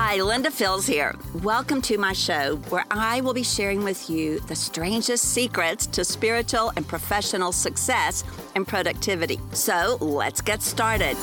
Hi, 0.00 0.22
Linda 0.22 0.52
Fields 0.52 0.86
here. 0.86 1.16
Welcome 1.42 1.82
to 1.82 1.98
my 1.98 2.12
show 2.12 2.54
where 2.68 2.84
I 2.88 3.20
will 3.20 3.34
be 3.34 3.42
sharing 3.42 3.82
with 3.82 4.08
you 4.08 4.38
the 4.38 4.54
strangest 4.54 5.24
secrets 5.24 5.86
to 5.88 6.04
spiritual 6.04 6.72
and 6.76 6.86
professional 6.86 7.50
success 7.50 8.22
and 8.54 8.66
productivity. 8.66 9.40
So 9.54 9.98
let's 10.00 10.40
get 10.40 10.62
started. 10.62 11.16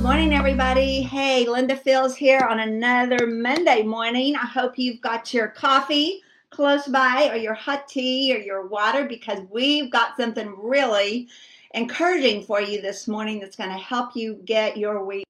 Morning, 0.00 0.34
everybody. 0.34 1.02
Hey, 1.02 1.46
Linda 1.46 1.76
Fields 1.76 2.16
here 2.16 2.40
on 2.40 2.58
another 2.58 3.28
Monday 3.28 3.84
morning. 3.84 4.34
I 4.34 4.46
hope 4.46 4.76
you've 4.76 5.00
got 5.00 5.32
your 5.32 5.46
coffee 5.46 6.20
close 6.50 6.88
by 6.88 7.30
or 7.32 7.36
your 7.36 7.54
hot 7.54 7.86
tea 7.86 8.34
or 8.34 8.40
your 8.40 8.66
water 8.66 9.04
because 9.04 9.38
we've 9.52 9.88
got 9.88 10.16
something 10.16 10.52
really 10.58 11.28
encouraging 11.74 12.42
for 12.42 12.60
you 12.60 12.82
this 12.82 13.06
morning 13.06 13.38
that's 13.38 13.56
going 13.56 13.70
to 13.70 13.76
help 13.76 14.16
you 14.16 14.40
get 14.44 14.76
your 14.76 15.04
week 15.04 15.24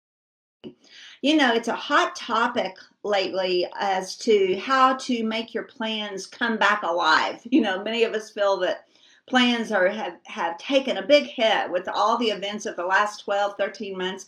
you 1.22 1.36
know, 1.36 1.54
it's 1.54 1.68
a 1.68 1.74
hot 1.74 2.16
topic 2.16 2.76
lately 3.04 3.66
as 3.78 4.16
to 4.16 4.58
how 4.58 4.96
to 4.96 5.24
make 5.24 5.54
your 5.54 5.62
plans 5.62 6.26
come 6.26 6.58
back 6.58 6.82
alive. 6.82 7.40
You 7.44 7.60
know, 7.60 7.82
many 7.82 8.02
of 8.02 8.12
us 8.12 8.30
feel 8.30 8.58
that 8.58 8.86
plans 9.28 9.70
are 9.70 9.88
have, 9.88 10.18
have 10.24 10.58
taken 10.58 10.96
a 10.96 11.06
big 11.06 11.24
hit 11.24 11.70
with 11.70 11.88
all 11.88 12.18
the 12.18 12.30
events 12.30 12.66
of 12.66 12.74
the 12.74 12.84
last 12.84 13.24
12, 13.24 13.54
13 13.56 13.96
months. 13.96 14.26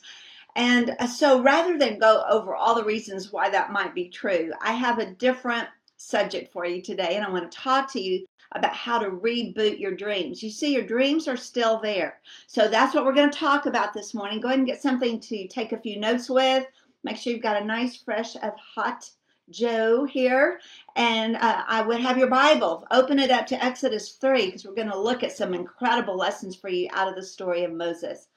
And 0.55 0.95
uh, 1.01 1.09
so 1.09 1.43
rather 1.43 1.77
than 1.77 1.99
go 1.99 2.25
over 2.31 2.55
all 2.55 2.77
the 2.77 2.85
reasons 2.85 3.33
why 3.33 3.51
that 3.51 3.73
might 3.73 3.93
be 3.93 4.09
true, 4.09 4.53
I 4.63 4.73
have 4.73 5.01
a 5.01 5.11
different 5.11 5.69
subject 5.97 6.53
for 6.53 6.65
you 6.65 6.81
today. 6.81 7.17
And 7.17 7.25
I 7.25 7.31
want 7.31 7.51
to 7.51 7.59
talk 7.59 7.91
to 7.93 8.01
you 8.01 8.25
about 8.53 8.75
how 8.75 9.01
to 9.01 9.11
reboot 9.11 9.81
your 9.81 9.97
dreams. 9.97 10.45
You 10.45 10.51
see, 10.51 10.73
your 10.73 10.87
dreams 10.87 11.27
are 11.27 11.37
still 11.37 11.81
there. 11.81 12.21
So 12.47 12.69
that's 12.69 12.95
what 12.95 13.05
we're 13.05 13.15
going 13.15 13.33
to 13.33 13.39
talk 13.39 13.67
about 13.67 13.93
this 13.93 14.15
morning. 14.15 14.41
Go 14.41 14.47
ahead 14.47 14.61
and 14.61 14.69
get 14.69 14.81
something 14.81 15.19
to 15.19 15.49
take 15.49 15.73
a 15.73 15.81
few 15.81 15.99
notes 15.99 16.31
with 16.31 16.65
Make 17.05 17.19
sure 17.19 17.33
you've 17.33 17.43
got 17.43 17.61
a 17.61 17.65
nice 17.65 17.97
fresh 17.97 18.35
of 18.37 18.55
hot 18.57 19.09
Joe 19.51 20.05
here. 20.05 20.61
And 20.97 21.37
uh, 21.37 21.65
I 21.67 21.83
would 21.83 22.01
have 22.01 22.19
your 22.19 22.29
Bible. 22.29 22.87
Open 22.91 23.19
it 23.19 23.31
up 23.31 23.47
to 23.49 23.63
Exodus 23.63 24.13
3 24.13 24.47
because 24.47 24.65
we're 24.65 24.75
going 24.75 24.91
to 24.91 24.99
look 24.99 25.23
at 25.23 25.37
some 25.37 25.55
incredible 25.55 26.17
lessons 26.17 26.57
for 26.57 26.69
you 26.69 26.89
out 26.93 27.09
of 27.09 27.15
the 27.15 27.23
story 27.23 27.65
of 27.65 27.73
Moses. 27.73 28.29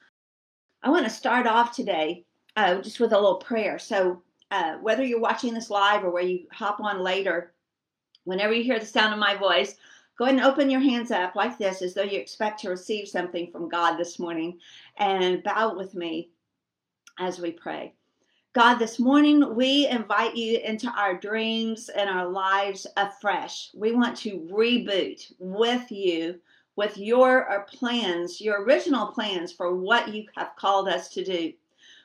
I 0.82 0.90
want 0.90 1.04
to 1.04 1.10
start 1.10 1.46
off 1.46 1.74
today 1.74 2.24
uh, 2.56 2.80
just 2.82 3.00
with 3.00 3.12
a 3.12 3.18
little 3.18 3.36
prayer. 3.36 3.78
So, 3.78 4.22
uh, 4.50 4.76
whether 4.76 5.04
you're 5.04 5.20
watching 5.20 5.52
this 5.52 5.68
live 5.68 6.04
or 6.04 6.10
where 6.10 6.22
you 6.22 6.46
hop 6.52 6.80
on 6.80 7.00
later, 7.00 7.52
whenever 8.24 8.54
you 8.54 8.64
hear 8.64 8.78
the 8.78 8.86
sound 8.86 9.12
of 9.12 9.18
my 9.18 9.34
voice, 9.34 9.76
go 10.16 10.24
ahead 10.24 10.36
and 10.36 10.44
open 10.44 10.70
your 10.70 10.80
hands 10.80 11.10
up 11.10 11.34
like 11.34 11.58
this 11.58 11.82
as 11.82 11.92
though 11.92 12.02
you 12.02 12.18
expect 12.18 12.60
to 12.60 12.70
receive 12.70 13.08
something 13.08 13.50
from 13.50 13.68
God 13.68 13.96
this 13.96 14.18
morning 14.18 14.58
and 14.96 15.42
bow 15.42 15.76
with 15.76 15.94
me 15.94 16.30
as 17.18 17.38
we 17.38 17.52
pray. 17.52 17.92
God, 18.58 18.80
this 18.80 18.98
morning 18.98 19.54
we 19.54 19.86
invite 19.86 20.34
you 20.34 20.58
into 20.58 20.90
our 20.90 21.16
dreams 21.16 21.90
and 21.90 22.10
our 22.10 22.28
lives 22.28 22.88
afresh. 22.96 23.70
We 23.72 23.92
want 23.92 24.16
to 24.16 24.48
reboot 24.52 25.32
with 25.38 25.92
you, 25.92 26.40
with 26.74 26.98
your 26.98 27.48
uh, 27.52 27.62
plans, 27.62 28.40
your 28.40 28.64
original 28.64 29.12
plans 29.12 29.52
for 29.52 29.76
what 29.76 30.12
you 30.12 30.24
have 30.36 30.56
called 30.56 30.88
us 30.88 31.08
to 31.10 31.22
do. 31.22 31.52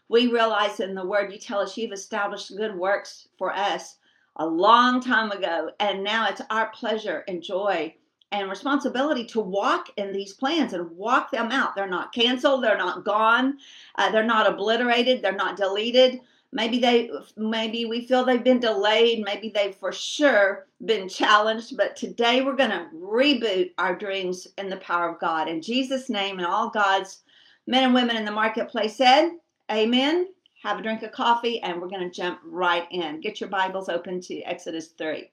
We 0.09 0.27
realize 0.27 0.79
in 0.79 0.93
the 0.93 1.03
word 1.03 1.33
you 1.33 1.39
tell 1.39 1.57
us 1.57 1.75
you've 1.75 1.91
established 1.91 2.55
good 2.55 2.75
works 2.75 3.29
for 3.39 3.51
us 3.51 3.97
a 4.35 4.45
long 4.45 5.01
time 5.01 5.31
ago, 5.31 5.71
and 5.79 6.03
now 6.03 6.27
it's 6.29 6.41
our 6.51 6.69
pleasure 6.69 7.23
and 7.27 7.41
joy 7.41 7.95
and 8.31 8.47
responsibility 8.47 9.25
to 9.25 9.39
walk 9.39 9.89
in 9.97 10.13
these 10.13 10.33
plans 10.33 10.73
and 10.73 10.91
walk 10.91 11.31
them 11.31 11.51
out. 11.51 11.75
They're 11.75 11.87
not 11.89 12.13
canceled, 12.13 12.63
they're 12.63 12.77
not 12.77 13.05
gone, 13.05 13.57
uh, 13.95 14.11
they're 14.11 14.23
not 14.23 14.47
obliterated, 14.47 15.23
they're 15.23 15.31
not 15.31 15.57
deleted 15.57 16.19
maybe 16.53 16.79
they 16.79 17.09
maybe 17.35 17.85
we 17.85 18.05
feel 18.05 18.23
they've 18.23 18.43
been 18.43 18.59
delayed. 18.59 19.23
Maybe 19.25 19.49
they've 19.49 19.75
for 19.75 19.91
sure 19.91 20.67
been 20.85 21.09
challenged. 21.09 21.75
But 21.75 21.95
today 21.95 22.41
we're 22.41 22.55
going 22.55 22.69
to 22.69 22.87
reboot 22.95 23.71
our 23.77 23.95
dreams 23.95 24.47
in 24.57 24.69
the 24.69 24.77
power 24.77 25.09
of 25.09 25.19
god. 25.19 25.49
In 25.49 25.61
jesus 25.61 26.09
name 26.09 26.37
and 26.37 26.47
all 26.47 26.69
god's 26.69 27.23
men 27.67 27.83
and 27.83 27.93
women 27.93 28.15
in 28.15 28.25
the 28.25 28.31
marketplace 28.31 28.95
said 28.95 29.31
amen. 29.71 30.27
Have 30.61 30.79
a 30.79 30.81
drink 30.81 31.03
of 31.03 31.11
coffee 31.11 31.59
and 31.61 31.81
we're 31.81 31.89
going 31.89 32.09
to 32.09 32.15
jump 32.15 32.39
right 32.45 32.87
in. 32.91 33.19
Get 33.19 33.41
your 33.41 33.49
bibles 33.49 33.89
open 33.89 34.21
to 34.21 34.41
exodus 34.43 34.89
3 34.97 35.29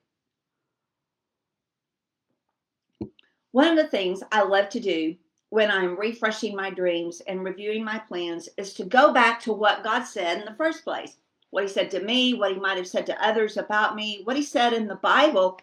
one 3.53 3.69
of 3.69 3.77
the 3.77 3.89
things 3.89 4.23
i 4.33 4.43
love 4.43 4.69
to 4.69 4.81
do 4.81 5.15
when 5.51 5.71
I'm 5.71 5.99
refreshing 5.99 6.57
my 6.57 6.71
dreams 6.71 7.21
and 7.27 7.45
reviewing 7.45 7.85
my 7.85 7.99
plans 7.99 8.49
is 8.57 8.73
to 8.75 8.85
go 8.85 9.13
back 9.13 9.41
to 9.43 9.53
what 9.53 9.85
God 9.85 10.05
said 10.05 10.39
in 10.39 10.45
the 10.45 10.55
first 10.55 10.85
place. 10.85 11.17
What 11.51 11.65
He 11.65 11.69
said 11.69 11.91
to 11.91 12.01
me, 12.01 12.35
what 12.35 12.53
He 12.53 12.59
might 12.59 12.77
have 12.77 12.87
said 12.87 13.07
to 13.07 13.25
others 13.25 13.57
about 13.57 13.97
me, 13.97 14.23
what 14.25 14.37
He 14.37 14.43
said 14.43 14.73
in 14.73 14.87
the 14.87 14.95
Bible 14.95 15.61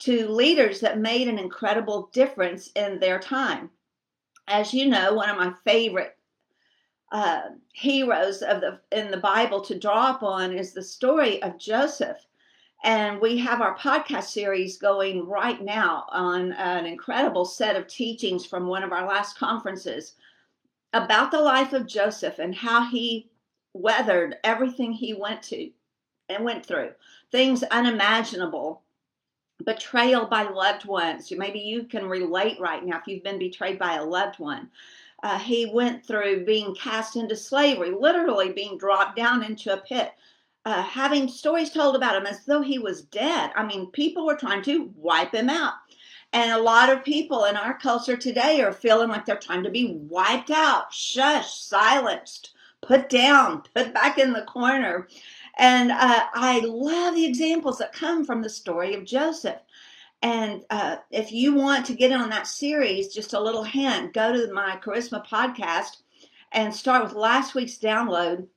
to 0.00 0.28
leaders 0.28 0.80
that 0.80 0.98
made 0.98 1.28
an 1.28 1.38
incredible 1.38 2.10
difference 2.12 2.70
in 2.74 2.98
their 2.98 3.18
time. 3.18 3.70
As 4.48 4.72
you 4.72 4.86
know, 4.86 5.14
one 5.14 5.30
of 5.30 5.36
my 5.36 5.52
favorite 5.64 6.16
uh, 7.12 7.42
heroes 7.72 8.42
of 8.42 8.60
the 8.60 8.80
in 8.90 9.10
the 9.10 9.16
Bible 9.16 9.60
to 9.60 9.78
draw 9.78 10.14
upon 10.14 10.52
is 10.52 10.72
the 10.72 10.82
story 10.82 11.42
of 11.42 11.58
Joseph. 11.58 12.18
And 12.86 13.20
we 13.20 13.36
have 13.38 13.60
our 13.60 13.76
podcast 13.76 14.26
series 14.26 14.76
going 14.76 15.26
right 15.26 15.60
now 15.60 16.04
on 16.08 16.52
an 16.52 16.86
incredible 16.86 17.44
set 17.44 17.74
of 17.74 17.88
teachings 17.88 18.46
from 18.46 18.68
one 18.68 18.84
of 18.84 18.92
our 18.92 19.04
last 19.08 19.36
conferences 19.36 20.12
about 20.92 21.32
the 21.32 21.40
life 21.40 21.72
of 21.72 21.88
Joseph 21.88 22.38
and 22.38 22.54
how 22.54 22.88
he 22.88 23.28
weathered 23.74 24.36
everything 24.44 24.92
he 24.92 25.14
went 25.14 25.42
to 25.42 25.68
and 26.28 26.44
went 26.44 26.64
through. 26.64 26.92
Things 27.32 27.64
unimaginable, 27.64 28.82
betrayal 29.64 30.26
by 30.26 30.44
loved 30.44 30.84
ones. 30.84 31.32
Maybe 31.32 31.58
you 31.58 31.86
can 31.86 32.06
relate 32.06 32.60
right 32.60 32.84
now 32.84 32.98
if 32.98 33.08
you've 33.08 33.24
been 33.24 33.40
betrayed 33.40 33.80
by 33.80 33.96
a 33.96 34.04
loved 34.04 34.38
one. 34.38 34.70
Uh, 35.24 35.40
he 35.40 35.66
went 35.66 36.06
through 36.06 36.44
being 36.44 36.72
cast 36.76 37.16
into 37.16 37.34
slavery, 37.34 37.90
literally 37.90 38.52
being 38.52 38.78
dropped 38.78 39.16
down 39.16 39.42
into 39.42 39.72
a 39.72 39.78
pit 39.78 40.12
uh, 40.66 40.82
having 40.82 41.28
stories 41.28 41.70
told 41.70 41.94
about 41.94 42.16
him 42.16 42.26
as 42.26 42.44
though 42.44 42.60
he 42.60 42.80
was 42.80 43.02
dead. 43.02 43.52
I 43.54 43.64
mean, 43.64 43.86
people 43.92 44.26
were 44.26 44.34
trying 44.34 44.62
to 44.62 44.90
wipe 44.96 45.32
him 45.32 45.48
out. 45.48 45.74
And 46.32 46.50
a 46.50 46.60
lot 46.60 46.90
of 46.90 47.04
people 47.04 47.44
in 47.44 47.56
our 47.56 47.78
culture 47.78 48.16
today 48.16 48.60
are 48.62 48.72
feeling 48.72 49.08
like 49.08 49.24
they're 49.24 49.36
trying 49.36 49.62
to 49.62 49.70
be 49.70 49.94
wiped 49.94 50.50
out, 50.50 50.90
shushed, 50.90 51.68
silenced, 51.68 52.52
put 52.82 53.08
down, 53.08 53.62
put 53.76 53.94
back 53.94 54.18
in 54.18 54.32
the 54.32 54.42
corner. 54.42 55.06
And 55.56 55.92
uh, 55.92 56.24
I 56.34 56.58
love 56.64 57.14
the 57.14 57.26
examples 57.26 57.78
that 57.78 57.92
come 57.92 58.24
from 58.24 58.42
the 58.42 58.50
story 58.50 58.94
of 58.94 59.04
Joseph. 59.04 59.60
And 60.20 60.64
uh, 60.68 60.96
if 61.12 61.30
you 61.30 61.54
want 61.54 61.86
to 61.86 61.94
get 61.94 62.10
in 62.10 62.20
on 62.20 62.30
that 62.30 62.48
series, 62.48 63.14
just 63.14 63.34
a 63.34 63.40
little 63.40 63.62
hint 63.62 64.12
go 64.12 64.32
to 64.32 64.52
my 64.52 64.80
Charisma 64.82 65.24
podcast 65.24 65.98
and 66.50 66.74
start 66.74 67.04
with 67.04 67.12
last 67.12 67.54
week's 67.54 67.78
download 67.78 68.48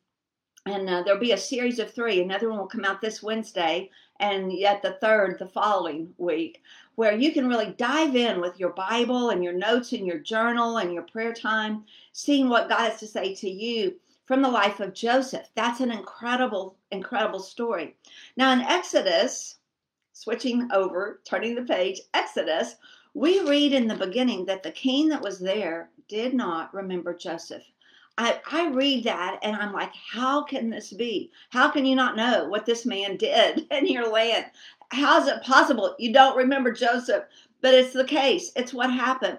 and 0.66 0.90
uh, 0.90 1.04
there'll 1.04 1.20
be 1.20 1.32
a 1.32 1.38
series 1.38 1.80
of 1.80 1.94
three. 1.94 2.22
Another 2.22 2.50
one 2.50 2.60
will 2.60 2.68
come 2.68 2.86
out 2.86 3.02
this 3.02 3.24
Wednesday, 3.24 3.90
and 4.20 4.52
yet 4.52 4.82
the 4.82 4.98
third 5.02 5.40
the 5.40 5.48
following 5.48 6.14
week, 6.18 6.62
where 6.96 7.16
you 7.16 7.32
can 7.32 7.48
really 7.48 7.74
dive 7.78 8.16
in 8.16 8.42
with 8.42 8.60
your 8.60 8.72
Bible 8.72 9.30
and 9.30 9.44
your 9.44 9.54
notes 9.54 9.94
and 9.94 10.06
your 10.06 10.20
journal 10.20 10.78
and 10.78 10.94
your 10.94 11.04
prayer 11.04 11.34
time, 11.34 11.86
seeing 12.12 12.50
what 12.50 12.70
God 12.70 12.90
has 12.90 13.00
to 13.00 13.08
say 13.08 13.34
to 13.36 13.50
you 13.50 13.96
from 14.26 14.42
the 14.42 14.50
life 14.50 14.80
of 14.80 14.94
Joseph. 14.94 15.48
That's 15.56 15.80
an 15.80 15.92
incredible, 15.92 16.78
incredible 16.92 17.40
story. 17.40 17.96
Now, 18.38 18.52
in 18.54 18.62
Exodus, 18.62 19.56
switching 20.14 20.70
over, 20.72 21.22
turning 21.24 21.56
the 21.56 21.64
page, 21.64 22.02
Exodus, 22.14 22.76
we 23.14 23.40
read 23.40 23.74
in 23.74 23.88
the 23.88 23.96
beginning 23.96 24.46
that 24.46 24.62
the 24.62 24.72
king 24.72 25.10
that 25.10 25.22
was 25.22 25.40
there 25.40 25.90
did 26.08 26.34
not 26.34 26.74
remember 26.74 27.14
Joseph. 27.14 27.64
I, 28.20 28.38
I 28.52 28.68
read 28.68 29.06
that 29.06 29.40
and 29.44 29.56
I'm 29.56 29.72
like, 29.72 29.94
how 29.96 30.44
can 30.44 30.70
this 30.70 30.92
be? 30.92 31.32
How 31.52 31.70
can 31.70 31.86
you 31.86 31.96
not 31.96 32.18
know 32.18 32.50
what 32.50 32.66
this 32.66 32.86
man 32.86 33.16
did 33.16 33.66
in 33.72 33.88
your 33.88 34.12
land? 34.12 34.46
How 34.92 35.22
is 35.22 35.28
it 35.28 35.42
possible 35.42 35.96
you 35.98 36.12
don't 36.12 36.36
remember 36.36 36.74
Joseph? 36.74 37.24
But 37.62 37.74
it's 37.74 37.94
the 37.94 38.04
case, 38.04 38.52
it's 38.58 38.74
what 38.74 38.92
happened. 38.92 39.38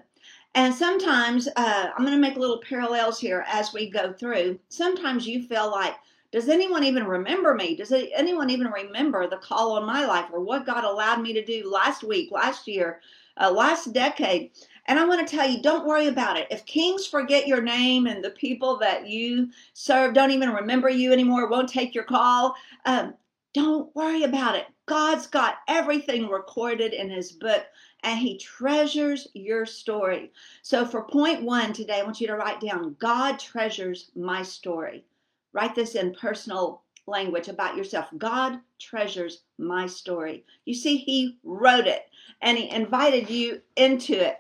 And 0.55 0.75
sometimes 0.75 1.47
uh, 1.57 1.91
I'm 1.91 2.05
going 2.05 2.17
to 2.17 2.21
make 2.21 2.37
little 2.37 2.61
parallels 2.67 3.21
here 3.21 3.45
as 3.49 3.73
we 3.75 3.91
go 3.91 4.15
through. 4.15 4.59
Sometimes 4.71 5.27
you 5.27 5.43
feel 5.43 5.71
like, 5.71 5.95
does 6.33 6.49
anyone 6.49 6.83
even 6.83 7.05
remember 7.05 7.55
me? 7.55 7.77
Does 7.77 7.93
anyone 7.93 8.49
even 8.49 8.69
remember 8.69 9.29
the 9.29 9.37
call 9.37 9.73
on 9.73 9.85
my 9.85 10.07
life 10.07 10.27
or 10.33 10.41
what 10.41 10.65
God 10.67 10.85
allowed 10.85 11.21
me 11.21 11.35
to 11.35 11.45
do 11.45 11.71
last 11.71 12.03
week, 12.03 12.31
last 12.33 12.67
year, 12.67 13.01
uh, 13.37 13.51
last 13.51 13.93
decade? 13.93 14.53
And 14.87 14.99
I 14.99 15.07
want 15.07 15.27
to 15.27 15.37
tell 15.37 15.49
you, 15.49 15.63
don't 15.63 15.87
worry 15.87 16.07
about 16.07 16.37
it. 16.37 16.49
If 16.51 16.67
kings 16.67 17.07
forget 17.07 17.47
your 17.47 17.63
name 17.63 18.07
and 18.07 18.25
the 18.25 18.31
people 18.31 18.77
that 18.79 19.09
you 19.09 19.51
serve 19.75 20.15
don't 20.15 20.31
even 20.31 20.51
remember 20.51 20.89
you 20.89 21.13
anymore, 21.13 21.49
won't 21.49 21.69
take 21.69 21.95
your 21.95 22.05
call, 22.05 22.55
um, 22.85 23.15
don't 23.53 23.95
worry 23.95 24.23
about 24.23 24.55
it. 24.57 24.67
God's 24.87 25.27
got 25.27 25.59
everything 25.69 26.29
recorded 26.29 26.93
in 26.93 27.11
his 27.11 27.33
book 27.33 27.65
and 28.03 28.19
he 28.19 28.39
treasures 28.39 29.29
your 29.35 29.67
story. 29.67 30.33
So, 30.63 30.85
for 30.85 31.05
point 31.05 31.43
one 31.43 31.73
today, 31.73 32.01
I 32.01 32.03
want 32.03 32.21
you 32.21 32.27
to 32.29 32.37
write 32.37 32.61
down 32.61 32.97
God 32.99 33.39
treasures 33.39 34.11
my 34.17 34.43
story. 34.43 35.05
Write 35.53 35.75
this 35.75 35.95
in 35.95 36.15
personal 36.15 36.83
language 37.07 37.49
about 37.49 37.77
yourself. 37.77 38.07
God 38.17 38.61
treasures 38.79 39.43
my 39.59 39.87
story. 39.87 40.45
You 40.65 40.75
see, 40.75 40.97
He 40.97 41.39
wrote 41.43 41.87
it 41.87 42.09
and 42.41 42.57
He 42.57 42.71
invited 42.71 43.29
you 43.29 43.61
into 43.77 44.15
it. 44.15 44.39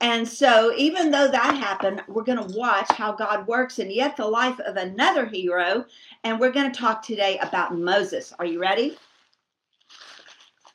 And 0.00 0.26
so, 0.26 0.72
even 0.76 1.10
though 1.10 1.28
that 1.28 1.56
happened, 1.56 2.02
we're 2.08 2.24
going 2.24 2.48
to 2.48 2.58
watch 2.58 2.90
how 2.90 3.12
God 3.12 3.46
works 3.46 3.78
in 3.78 3.90
yet 3.90 4.16
the 4.16 4.26
life 4.26 4.58
of 4.60 4.76
another 4.76 5.26
hero. 5.26 5.84
And 6.24 6.40
we're 6.40 6.52
going 6.52 6.72
to 6.72 6.78
talk 6.78 7.02
today 7.02 7.38
about 7.38 7.76
Moses. 7.76 8.32
Are 8.38 8.46
you 8.46 8.60
ready? 8.60 8.96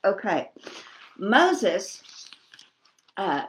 Okay. 0.04 0.51
Moses, 1.18 2.04
uh, 3.18 3.45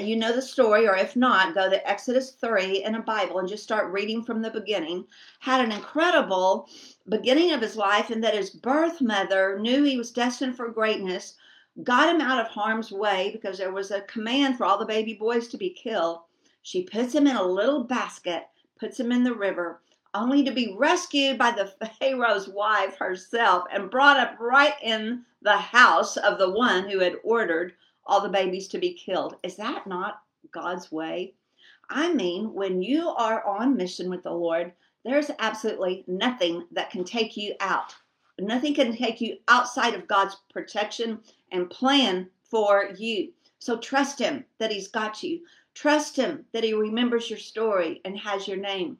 you 0.00 0.16
know 0.16 0.34
the 0.34 0.42
story, 0.42 0.86
or 0.86 0.96
if 0.96 1.16
not, 1.16 1.54
go 1.54 1.70
to 1.70 1.88
Exodus 1.88 2.32
3 2.32 2.84
in 2.84 2.96
a 2.96 3.02
Bible 3.02 3.38
and 3.38 3.48
just 3.48 3.62
start 3.62 3.92
reading 3.92 4.22
from 4.22 4.42
the 4.42 4.50
beginning. 4.50 5.06
Had 5.40 5.64
an 5.64 5.72
incredible 5.72 6.68
beginning 7.08 7.52
of 7.52 7.62
his 7.62 7.76
life, 7.76 8.10
in 8.10 8.20
that 8.20 8.34
his 8.34 8.50
birth 8.50 9.00
mother 9.00 9.58
knew 9.60 9.82
he 9.82 9.96
was 9.96 10.10
destined 10.10 10.56
for 10.56 10.68
greatness 10.68 11.36
got 11.82 12.14
him 12.14 12.20
out 12.20 12.40
of 12.40 12.48
harm's 12.48 12.90
way 12.90 13.30
because 13.32 13.58
there 13.58 13.72
was 13.72 13.90
a 13.90 14.00
command 14.02 14.56
for 14.56 14.64
all 14.64 14.78
the 14.78 14.86
baby 14.86 15.14
boys 15.14 15.48
to 15.48 15.56
be 15.56 15.70
killed. 15.70 16.20
She 16.62 16.82
puts 16.82 17.14
him 17.14 17.26
in 17.26 17.36
a 17.36 17.42
little 17.42 17.84
basket, 17.84 18.48
puts 18.78 18.98
him 18.98 19.12
in 19.12 19.24
the 19.24 19.34
river, 19.34 19.82
only 20.14 20.42
to 20.44 20.50
be 20.50 20.74
rescued 20.76 21.38
by 21.38 21.50
the 21.50 21.66
Pharaoh's 22.00 22.48
wife 22.48 22.96
herself 22.96 23.64
and 23.72 23.90
brought 23.90 24.16
up 24.16 24.36
right 24.40 24.74
in 24.82 25.24
the 25.42 25.56
house 25.56 26.16
of 26.16 26.38
the 26.38 26.50
one 26.50 26.88
who 26.88 26.98
had 26.98 27.16
ordered 27.22 27.74
all 28.06 28.20
the 28.20 28.28
babies 28.28 28.68
to 28.68 28.78
be 28.78 28.94
killed. 28.94 29.36
Is 29.42 29.56
that 29.56 29.86
not 29.86 30.22
God's 30.52 30.90
way? 30.90 31.34
I 31.90 32.12
mean, 32.12 32.52
when 32.52 32.82
you 32.82 33.10
are 33.10 33.46
on 33.46 33.76
mission 33.76 34.10
with 34.10 34.22
the 34.22 34.32
Lord, 34.32 34.72
there's 35.04 35.30
absolutely 35.38 36.04
nothing 36.08 36.66
that 36.72 36.90
can 36.90 37.04
take 37.04 37.36
you 37.36 37.54
out. 37.60 37.94
Nothing 38.38 38.74
can 38.74 38.94
take 38.94 39.20
you 39.20 39.38
outside 39.48 39.94
of 39.94 40.08
God's 40.08 40.36
protection 40.52 41.20
and 41.52 41.70
plan 41.70 42.28
for 42.42 42.90
you. 42.96 43.32
So 43.58 43.78
trust 43.78 44.18
Him 44.18 44.44
that 44.58 44.70
He's 44.70 44.88
got 44.88 45.22
you. 45.22 45.40
Trust 45.74 46.16
Him 46.16 46.44
that 46.52 46.64
He 46.64 46.72
remembers 46.72 47.28
your 47.28 47.38
story 47.38 48.00
and 48.04 48.18
has 48.18 48.46
your 48.48 48.58
name. 48.58 48.98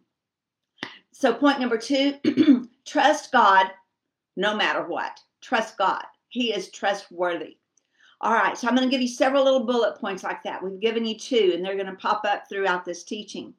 So, 1.13 1.33
point 1.33 1.61
number 1.61 1.79
two 1.79 2.15
trust 2.85 3.33
God 3.33 3.71
no 4.37 4.55
matter 4.55 4.87
what. 4.87 5.19
Trust 5.41 5.79
God. 5.79 6.05
He 6.29 6.53
is 6.53 6.71
trustworthy. 6.71 7.57
All 8.21 8.33
right, 8.33 8.57
so 8.57 8.67
I'm 8.67 8.75
going 8.75 8.89
to 8.89 8.91
give 8.91 9.03
you 9.03 9.09
several 9.09 9.45
little 9.45 9.65
bullet 9.65 9.99
points 9.99 10.23
like 10.23 10.43
that. 10.43 10.63
We've 10.63 10.81
given 10.81 11.05
you 11.05 11.19
two, 11.19 11.53
and 11.55 11.65
they're 11.65 11.75
going 11.75 11.87
to 11.87 11.95
pop 11.95 12.25
up 12.25 12.49
throughout 12.49 12.85
this 12.85 13.05
teaching. 13.05 13.53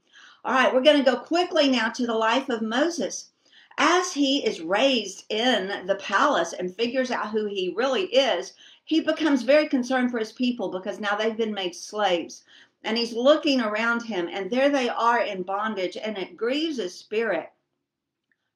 All 0.43 0.53
right, 0.53 0.73
we're 0.73 0.81
going 0.81 1.03
to 1.03 1.11
go 1.11 1.17
quickly 1.17 1.69
now 1.69 1.89
to 1.89 2.07
the 2.07 2.13
life 2.13 2.49
of 2.49 2.61
Moses. 2.61 3.29
As 3.77 4.11
he 4.11 4.43
is 4.45 4.61
raised 4.61 5.25
in 5.29 5.85
the 5.85 5.95
palace 5.95 6.53
and 6.53 6.75
figures 6.75 7.11
out 7.11 7.29
who 7.29 7.45
he 7.45 7.73
really 7.75 8.05
is, 8.05 8.53
he 8.87 9.01
becomes 9.01 9.43
very 9.43 9.67
concerned 9.67 10.09
for 10.09 10.17
his 10.17 10.31
people 10.31 10.69
because 10.69 10.97
now 10.97 11.13
they've 11.13 11.35
been 11.35 11.53
made 11.53 11.75
slaves. 11.75 12.45
And 12.85 12.97
he's 12.97 13.11
looking 13.11 13.59
around 13.59 14.03
him, 14.03 14.29
and 14.31 14.49
there 14.49 14.69
they 14.69 14.87
are 14.87 15.19
in 15.19 15.43
bondage, 15.43 15.97
and 15.97 16.17
it 16.17 16.37
grieves 16.37 16.77
his 16.77 16.95
spirit. 16.95 17.51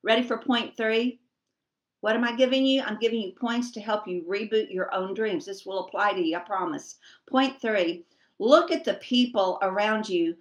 Ready 0.03 0.23
for 0.23 0.37
point 0.37 0.77
three? 0.77 1.19
What 1.99 2.15
am 2.15 2.23
I 2.23 2.33
giving 2.37 2.65
you? 2.65 2.81
I'm 2.81 2.97
giving 2.97 3.19
you 3.19 3.33
points 3.33 3.71
to 3.71 3.81
help 3.81 4.07
you 4.07 4.23
reboot 4.23 4.73
your 4.73 4.93
own 4.93 5.13
dreams. 5.13 5.45
This 5.45 5.65
will 5.65 5.85
apply 5.85 6.13
to 6.13 6.21
you, 6.21 6.37
I 6.37 6.39
promise. 6.39 6.95
Point 7.29 7.59
three 7.59 8.05
look 8.39 8.71
at 8.71 8.85
the 8.85 8.95
people 8.95 9.59
around 9.61 10.07
you 10.07 10.35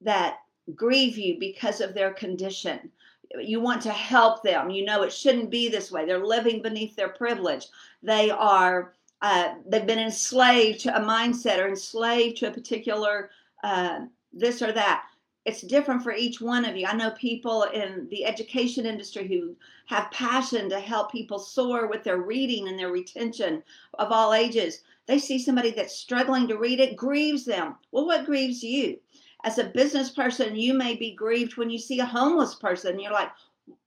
that 0.00 0.40
grieve 0.74 1.16
you 1.16 1.38
because 1.38 1.80
of 1.80 1.94
their 1.94 2.12
condition. 2.12 2.90
You 3.38 3.60
want 3.60 3.80
to 3.82 3.92
help 3.92 4.42
them. 4.42 4.70
You 4.70 4.84
know 4.84 5.04
it 5.04 5.12
shouldn't 5.12 5.50
be 5.50 5.68
this 5.68 5.92
way. 5.92 6.04
They're 6.04 6.26
living 6.26 6.62
beneath 6.62 6.96
their 6.96 7.10
privilege. 7.10 7.68
They 8.02 8.30
are 8.30 8.92
uh, 9.22 9.54
they've 9.66 9.86
been 9.86 9.98
enslaved 9.98 10.80
to 10.80 10.96
a 10.96 11.00
mindset 11.00 11.58
or 11.58 11.68
enslaved 11.68 12.36
to 12.38 12.48
a 12.48 12.52
particular 12.52 13.30
uh, 13.64 14.00
this 14.32 14.62
or 14.62 14.72
that. 14.72 15.04
It's 15.44 15.62
different 15.62 16.02
for 16.02 16.12
each 16.12 16.40
one 16.40 16.64
of 16.64 16.76
you. 16.76 16.86
I 16.86 16.96
know 16.96 17.12
people 17.12 17.62
in 17.64 18.08
the 18.10 18.24
education 18.24 18.84
industry 18.84 19.28
who 19.28 19.54
have 19.86 20.10
passion 20.10 20.68
to 20.70 20.80
help 20.80 21.12
people 21.12 21.38
soar 21.38 21.86
with 21.86 22.02
their 22.02 22.18
reading 22.18 22.66
and 22.66 22.76
their 22.76 22.90
retention 22.90 23.62
of 23.98 24.10
all 24.10 24.34
ages. 24.34 24.82
They 25.06 25.20
see 25.20 25.38
somebody 25.38 25.70
that's 25.70 25.96
struggling 25.96 26.48
to 26.48 26.58
read 26.58 26.80
it, 26.80 26.96
grieves 26.96 27.44
them. 27.44 27.76
Well, 27.92 28.06
what 28.06 28.26
grieves 28.26 28.62
you? 28.62 28.98
As 29.44 29.58
a 29.58 29.64
business 29.64 30.10
person, 30.10 30.56
you 30.56 30.74
may 30.74 30.96
be 30.96 31.14
grieved 31.14 31.56
when 31.56 31.70
you 31.70 31.78
see 31.78 32.00
a 32.00 32.04
homeless 32.04 32.56
person. 32.56 32.98
You're 32.98 33.12
like, 33.12 33.30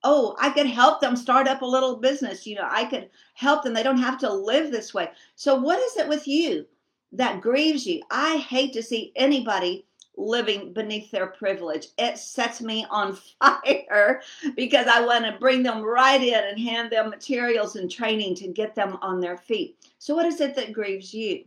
oh, 0.03 0.35
I 0.39 0.49
could 0.49 0.67
help 0.67 1.01
them 1.01 1.15
start 1.15 1.47
up 1.47 1.61
a 1.61 1.65
little 1.65 1.97
business. 1.97 2.45
You 2.47 2.55
know, 2.55 2.67
I 2.69 2.85
could 2.85 3.09
help 3.33 3.63
them. 3.63 3.73
They 3.73 3.83
don't 3.83 3.97
have 3.97 4.17
to 4.19 4.33
live 4.33 4.71
this 4.71 4.93
way. 4.93 5.09
So, 5.35 5.55
what 5.55 5.79
is 5.79 5.97
it 5.97 6.07
with 6.07 6.27
you 6.27 6.65
that 7.11 7.41
grieves 7.41 7.85
you? 7.85 8.01
I 8.11 8.37
hate 8.37 8.73
to 8.73 8.83
see 8.83 9.11
anybody 9.15 9.85
living 10.15 10.73
beneath 10.73 11.09
their 11.11 11.27
privilege. 11.27 11.87
It 11.97 12.17
sets 12.17 12.61
me 12.61 12.85
on 12.89 13.17
fire 13.39 14.21
because 14.55 14.87
I 14.87 15.05
want 15.05 15.25
to 15.25 15.39
bring 15.39 15.63
them 15.63 15.81
right 15.81 16.21
in 16.21 16.43
and 16.43 16.59
hand 16.59 16.91
them 16.91 17.09
materials 17.09 17.75
and 17.75 17.89
training 17.89 18.35
to 18.35 18.47
get 18.47 18.75
them 18.75 18.97
on 19.01 19.19
their 19.19 19.37
feet. 19.37 19.77
So, 19.97 20.15
what 20.15 20.25
is 20.25 20.41
it 20.41 20.55
that 20.55 20.73
grieves 20.73 21.13
you? 21.13 21.45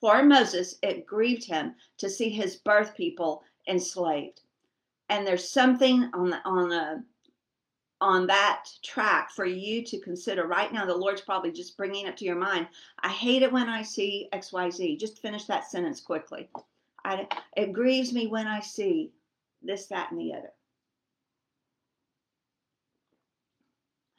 For 0.00 0.22
Moses, 0.22 0.76
it 0.82 1.06
grieved 1.06 1.44
him 1.44 1.74
to 1.98 2.10
see 2.10 2.28
his 2.28 2.56
birth 2.56 2.94
people 2.94 3.42
enslaved. 3.66 4.42
And 5.08 5.26
there's 5.26 5.48
something 5.48 6.10
on 6.12 6.30
the, 6.30 6.38
on 6.44 6.72
a 6.72 7.02
on 8.00 8.26
that 8.26 8.66
track 8.82 9.30
for 9.30 9.44
you 9.44 9.82
to 9.84 9.98
consider 10.00 10.46
right 10.46 10.72
now. 10.72 10.84
The 10.84 10.94
Lord's 10.94 11.22
probably 11.22 11.52
just 11.52 11.76
bringing 11.76 12.06
it 12.06 12.16
to 12.18 12.24
your 12.24 12.36
mind. 12.36 12.68
I 13.00 13.08
hate 13.08 13.42
it 13.42 13.52
when 13.52 13.68
I 13.68 13.82
see 13.82 14.28
XYZ. 14.32 15.00
Just 15.00 15.22
finish 15.22 15.44
that 15.44 15.70
sentence 15.70 16.00
quickly. 16.00 16.48
I, 17.04 17.26
it 17.56 17.72
grieves 17.72 18.12
me 18.12 18.26
when 18.26 18.46
I 18.46 18.60
see 18.60 19.12
this, 19.62 19.86
that, 19.86 20.10
and 20.10 20.20
the 20.20 20.34
other. 20.34 20.52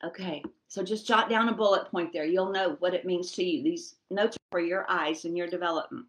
Okay, 0.03 0.43
so 0.67 0.83
just 0.83 1.07
jot 1.07 1.29
down 1.29 1.49
a 1.49 1.53
bullet 1.53 1.89
point 1.89 2.13
there. 2.13 2.25
You'll 2.25 2.51
know 2.51 2.75
what 2.79 2.93
it 2.93 3.05
means 3.05 3.31
to 3.33 3.43
you. 3.43 3.63
These 3.63 3.95
notes 4.09 4.37
are 4.37 4.51
for 4.51 4.59
your 4.59 4.85
eyes 4.89 5.25
and 5.25 5.35
your 5.35 5.47
development. 5.47 6.05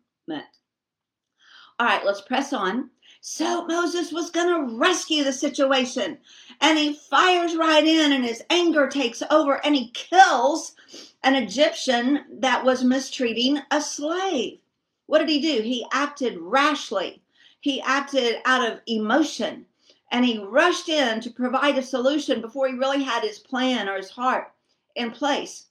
All 1.78 1.86
right, 1.86 2.04
let's 2.04 2.20
press 2.20 2.52
on. 2.52 2.90
So 3.20 3.66
Moses 3.66 4.12
was 4.12 4.30
going 4.30 4.48
to 4.48 4.76
rescue 4.76 5.22
the 5.22 5.32
situation. 5.32 6.19
And 6.60 6.78
he 6.78 6.94
fires 6.94 7.54
right 7.56 7.84
in, 7.84 8.12
and 8.12 8.25
his 8.25 8.42
anger 8.50 8.88
takes 8.88 9.22
over, 9.30 9.64
and 9.64 9.76
he 9.76 9.90
kills 9.90 10.75
an 11.23 11.35
Egyptian 11.35 12.25
that 12.40 12.64
was 12.64 12.82
mistreating 12.82 13.61
a 13.70 13.80
slave. 13.80 14.58
What 15.06 15.18
did 15.18 15.28
he 15.28 15.40
do? 15.40 15.62
He 15.62 15.87
acted 15.92 16.38
rashly, 16.38 17.23
he 17.61 17.80
acted 17.80 18.40
out 18.44 18.70
of 18.70 18.80
emotion, 18.87 19.66
and 20.11 20.25
he 20.25 20.38
rushed 20.38 20.88
in 20.88 21.20
to 21.20 21.30
provide 21.30 21.78
a 21.78 21.82
solution 21.82 22.40
before 22.40 22.68
he 22.68 22.75
really 22.75 23.02
had 23.02 23.23
his 23.23 23.38
plan 23.38 23.88
or 23.88 23.97
his 23.97 24.11
heart 24.11 24.52
in 24.97 25.11
place. 25.11 25.66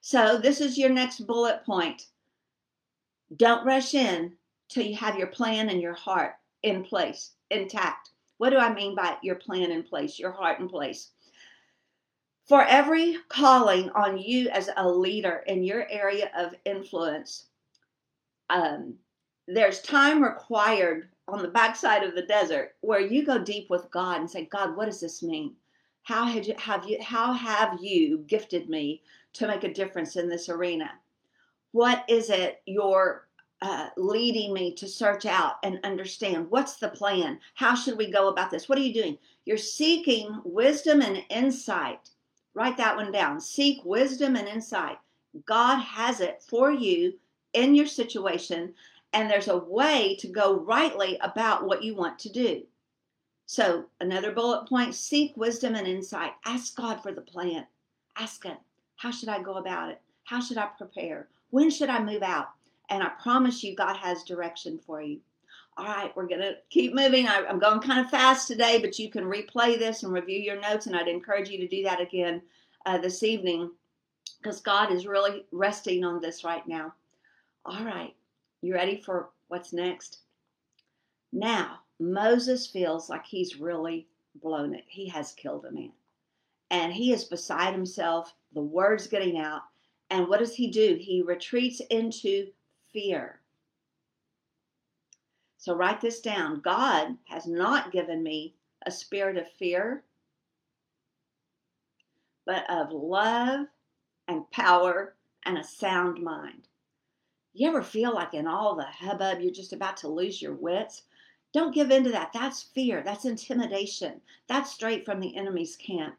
So, 0.00 0.38
this 0.38 0.60
is 0.60 0.78
your 0.78 0.90
next 0.90 1.26
bullet 1.26 1.64
point. 1.64 2.06
Don't 3.36 3.64
rush 3.64 3.94
in 3.94 4.36
till 4.72 4.84
you 4.84 4.96
have 4.96 5.18
your 5.18 5.28
plan 5.28 5.68
and 5.68 5.80
your 5.80 5.94
heart 5.94 6.34
in 6.62 6.82
place, 6.82 7.32
intact. 7.50 8.10
What 8.38 8.50
do 8.50 8.56
I 8.56 8.72
mean 8.72 8.94
by 8.94 9.16
your 9.22 9.36
plan 9.36 9.70
in 9.70 9.82
place, 9.82 10.18
your 10.18 10.32
heart 10.32 10.60
in 10.60 10.68
place? 10.68 11.10
For 12.48 12.64
every 12.64 13.18
calling 13.28 13.90
on 13.90 14.18
you 14.18 14.48
as 14.48 14.68
a 14.76 14.88
leader 14.88 15.44
in 15.46 15.62
your 15.62 15.86
area 15.90 16.30
of 16.36 16.54
influence, 16.64 17.46
um, 18.50 18.94
there's 19.46 19.80
time 19.82 20.22
required 20.22 21.08
on 21.28 21.42
the 21.42 21.48
backside 21.48 22.02
of 22.02 22.14
the 22.14 22.26
desert 22.26 22.74
where 22.80 23.00
you 23.00 23.24
go 23.24 23.38
deep 23.38 23.70
with 23.70 23.90
God 23.90 24.20
and 24.20 24.30
say, 24.30 24.46
God, 24.46 24.76
what 24.76 24.86
does 24.86 25.00
this 25.00 25.22
mean? 25.22 25.54
How 26.02 26.24
have 26.24 26.46
you, 26.46 26.54
have 26.58 26.84
you 26.88 26.98
how 27.00 27.32
have 27.32 27.78
you 27.80 28.18
gifted 28.26 28.68
me 28.68 29.02
to 29.34 29.46
make 29.46 29.62
a 29.62 29.72
difference 29.72 30.16
in 30.16 30.28
this 30.28 30.48
arena? 30.48 30.90
What 31.70 32.04
is 32.08 32.28
it 32.28 32.60
your 32.66 33.28
uh, 33.62 33.88
leading 33.96 34.52
me 34.52 34.74
to 34.74 34.88
search 34.88 35.24
out 35.24 35.54
and 35.62 35.78
understand 35.84 36.50
what's 36.50 36.76
the 36.76 36.88
plan? 36.88 37.38
How 37.54 37.76
should 37.76 37.96
we 37.96 38.10
go 38.10 38.26
about 38.28 38.50
this? 38.50 38.68
What 38.68 38.76
are 38.76 38.82
you 38.82 38.92
doing? 38.92 39.16
You're 39.44 39.56
seeking 39.56 40.40
wisdom 40.44 41.00
and 41.00 41.24
insight. 41.30 42.10
Write 42.54 42.76
that 42.78 42.96
one 42.96 43.12
down. 43.12 43.40
Seek 43.40 43.84
wisdom 43.84 44.34
and 44.34 44.48
insight. 44.48 44.98
God 45.46 45.78
has 45.78 46.18
it 46.20 46.42
for 46.42 46.72
you 46.72 47.14
in 47.52 47.76
your 47.76 47.86
situation, 47.86 48.74
and 49.12 49.30
there's 49.30 49.48
a 49.48 49.58
way 49.58 50.16
to 50.16 50.26
go 50.26 50.58
rightly 50.58 51.16
about 51.20 51.64
what 51.64 51.84
you 51.84 51.94
want 51.94 52.18
to 52.18 52.32
do. 52.32 52.62
So, 53.46 53.84
another 54.00 54.32
bullet 54.32 54.68
point 54.68 54.94
seek 54.94 55.36
wisdom 55.36 55.76
and 55.76 55.86
insight. 55.86 56.32
Ask 56.44 56.74
God 56.74 57.00
for 57.00 57.12
the 57.12 57.20
plan. 57.20 57.66
Ask 58.16 58.42
Him, 58.44 58.56
how 58.96 59.12
should 59.12 59.28
I 59.28 59.40
go 59.40 59.54
about 59.54 59.90
it? 59.90 60.00
How 60.24 60.40
should 60.40 60.58
I 60.58 60.66
prepare? 60.66 61.28
When 61.50 61.70
should 61.70 61.90
I 61.90 62.02
move 62.02 62.22
out? 62.22 62.48
And 62.92 63.02
I 63.02 63.08
promise 63.22 63.64
you, 63.64 63.74
God 63.74 63.96
has 63.96 64.22
direction 64.22 64.78
for 64.78 65.00
you. 65.00 65.18
All 65.78 65.86
right, 65.86 66.14
we're 66.14 66.26
going 66.26 66.42
to 66.42 66.56
keep 66.68 66.94
moving. 66.94 67.26
I, 67.26 67.38
am 67.48 67.58
going 67.58 67.80
kind 67.80 68.04
of 68.04 68.10
fast 68.10 68.46
today, 68.46 68.78
but 68.78 68.98
you 68.98 69.10
can 69.10 69.24
replay 69.24 69.78
this 69.78 70.02
and 70.02 70.12
review 70.12 70.38
your 70.38 70.60
notes, 70.60 70.86
and 70.86 70.94
I'd 70.94 71.08
encourage 71.08 71.48
you 71.48 71.56
to 71.56 71.66
do 71.66 71.82
that 71.84 72.02
again 72.02 72.42
uh, 72.84 72.98
this 72.98 73.22
evening 73.22 73.70
because 74.42 74.60
God 74.60 74.92
is 74.92 75.06
really 75.06 75.46
resting 75.52 76.04
on 76.04 76.20
this 76.20 76.44
right 76.44 76.68
now. 76.68 76.92
All 77.64 77.82
right, 77.82 78.14
you 78.60 78.74
ready 78.74 79.00
for 79.00 79.30
what's 79.48 79.72
next? 79.72 80.18
Now, 81.32 81.78
Moses 81.98 82.66
feels 82.66 83.08
like 83.08 83.24
he's 83.24 83.58
really 83.58 84.06
blown 84.42 84.74
it. 84.74 84.84
He 84.86 85.08
has 85.08 85.32
killed 85.32 85.64
a 85.64 85.72
man. 85.72 85.92
And 86.70 86.92
he 86.92 87.14
is 87.14 87.24
beside 87.24 87.72
himself. 87.72 88.34
The 88.52 88.60
word's 88.60 89.06
getting 89.06 89.38
out. 89.38 89.62
And 90.10 90.28
what 90.28 90.40
does 90.40 90.54
he 90.54 90.66
do? 90.70 90.98
He 91.00 91.22
retreats 91.22 91.80
into 91.88 92.48
fear. 92.92 93.40
So 95.58 95.74
write 95.74 96.00
this 96.00 96.20
down. 96.20 96.60
God 96.60 97.16
has 97.28 97.46
not 97.46 97.92
given 97.92 98.22
me 98.22 98.54
a 98.84 98.90
spirit 98.90 99.36
of 99.36 99.50
fear, 99.52 100.02
but 102.44 102.68
of 102.68 102.90
love 102.90 103.66
and 104.26 104.50
power 104.50 105.14
and 105.44 105.58
a 105.58 105.64
sound 105.64 106.22
mind. 106.22 106.66
You 107.54 107.68
ever 107.68 107.82
feel 107.82 108.14
like 108.14 108.34
in 108.34 108.46
all 108.46 108.74
the 108.74 108.84
hubbub 108.84 109.40
you're 109.40 109.52
just 109.52 109.72
about 109.72 109.96
to 109.98 110.08
lose 110.08 110.40
your 110.40 110.54
wits? 110.54 111.02
Don't 111.52 111.74
give 111.74 111.90
in 111.90 112.02
to 112.04 112.10
that. 112.10 112.32
That's 112.32 112.62
fear. 112.62 113.02
That's 113.04 113.26
intimidation. 113.26 114.20
That's 114.48 114.72
straight 114.72 115.04
from 115.04 115.20
the 115.20 115.36
enemy's 115.36 115.76
camp. 115.76 116.16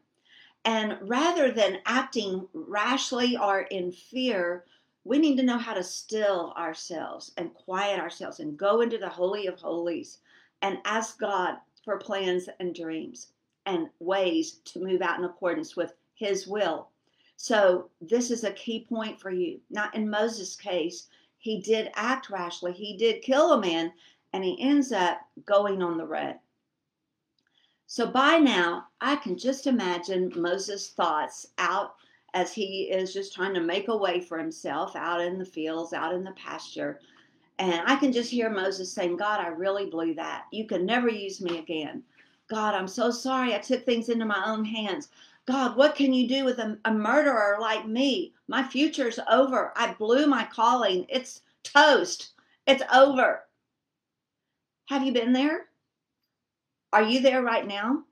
And 0.64 0.96
rather 1.02 1.50
than 1.50 1.80
acting 1.84 2.48
rashly 2.54 3.36
or 3.36 3.62
in 3.62 3.92
fear, 3.92 4.64
we 5.04 5.18
need 5.18 5.36
to 5.36 5.42
know 5.42 5.58
how 5.58 5.74
to 5.74 5.84
still 5.84 6.54
ourselves 6.56 7.32
and 7.36 7.52
quiet 7.54 8.00
ourselves 8.00 8.40
and 8.40 8.56
go 8.56 8.80
into 8.80 8.98
the 8.98 9.08
Holy 9.08 9.46
of 9.46 9.60
Holies 9.60 10.18
and 10.62 10.78
ask 10.86 11.18
God 11.18 11.56
for 11.84 11.98
plans 11.98 12.48
and 12.58 12.74
dreams 12.74 13.32
and 13.66 13.88
ways 14.00 14.60
to 14.64 14.82
move 14.82 15.02
out 15.02 15.18
in 15.18 15.24
accordance 15.24 15.76
with 15.76 15.92
His 16.14 16.46
will. 16.46 16.88
So, 17.36 17.90
this 18.00 18.30
is 18.30 18.44
a 18.44 18.52
key 18.52 18.86
point 18.88 19.20
for 19.20 19.30
you. 19.30 19.60
Now, 19.68 19.90
in 19.92 20.08
Moses' 20.08 20.56
case, 20.56 21.08
he 21.38 21.60
did 21.60 21.90
act 21.94 22.30
rashly, 22.30 22.72
he 22.72 22.96
did 22.96 23.22
kill 23.22 23.52
a 23.52 23.60
man, 23.60 23.92
and 24.32 24.44
he 24.44 24.60
ends 24.60 24.92
up 24.92 25.20
going 25.44 25.82
on 25.82 25.98
the 25.98 26.06
run. 26.06 26.38
So, 27.86 28.06
by 28.06 28.38
now, 28.38 28.86
I 29.00 29.16
can 29.16 29.36
just 29.36 29.66
imagine 29.66 30.32
Moses' 30.36 30.90
thoughts 30.90 31.48
out 31.58 31.96
as 32.34 32.52
he 32.52 32.90
is 32.90 33.14
just 33.14 33.32
trying 33.32 33.54
to 33.54 33.60
make 33.60 33.88
a 33.88 33.96
way 33.96 34.20
for 34.20 34.38
himself 34.38 34.96
out 34.96 35.20
in 35.20 35.38
the 35.38 35.44
fields, 35.44 35.92
out 35.92 36.12
in 36.12 36.24
the 36.24 36.32
pasture. 36.32 37.00
And 37.58 37.82
I 37.86 37.96
can 37.96 38.12
just 38.12 38.30
hear 38.30 38.50
Moses 38.50 38.92
saying, 38.92 39.16
God, 39.16 39.40
I 39.40 39.48
really 39.48 39.86
blew 39.86 40.14
that. 40.14 40.46
You 40.50 40.66
can 40.66 40.84
never 40.84 41.08
use 41.08 41.40
me 41.40 41.58
again. 41.58 42.02
God, 42.48 42.74
I'm 42.74 42.88
so 42.88 43.10
sorry 43.10 43.54
I 43.54 43.58
took 43.58 43.84
things 43.84 44.08
into 44.08 44.24
my 44.26 44.42
own 44.44 44.64
hands. 44.64 45.08
God, 45.46 45.76
what 45.76 45.94
can 45.94 46.12
you 46.12 46.26
do 46.26 46.44
with 46.44 46.58
a, 46.58 46.76
a 46.84 46.92
murderer 46.92 47.58
like 47.60 47.86
me? 47.86 48.34
My 48.48 48.62
future's 48.62 49.20
over. 49.30 49.72
I 49.76 49.94
blew 49.94 50.26
my 50.26 50.44
calling. 50.44 51.06
It's 51.08 51.42
toast. 51.62 52.32
It's 52.66 52.82
over. 52.92 53.44
Have 54.88 55.04
you 55.04 55.12
been 55.12 55.32
there? 55.32 55.66
Are 56.92 57.02
you 57.02 57.20
there 57.20 57.42
right 57.42 57.66
now? 57.66 58.02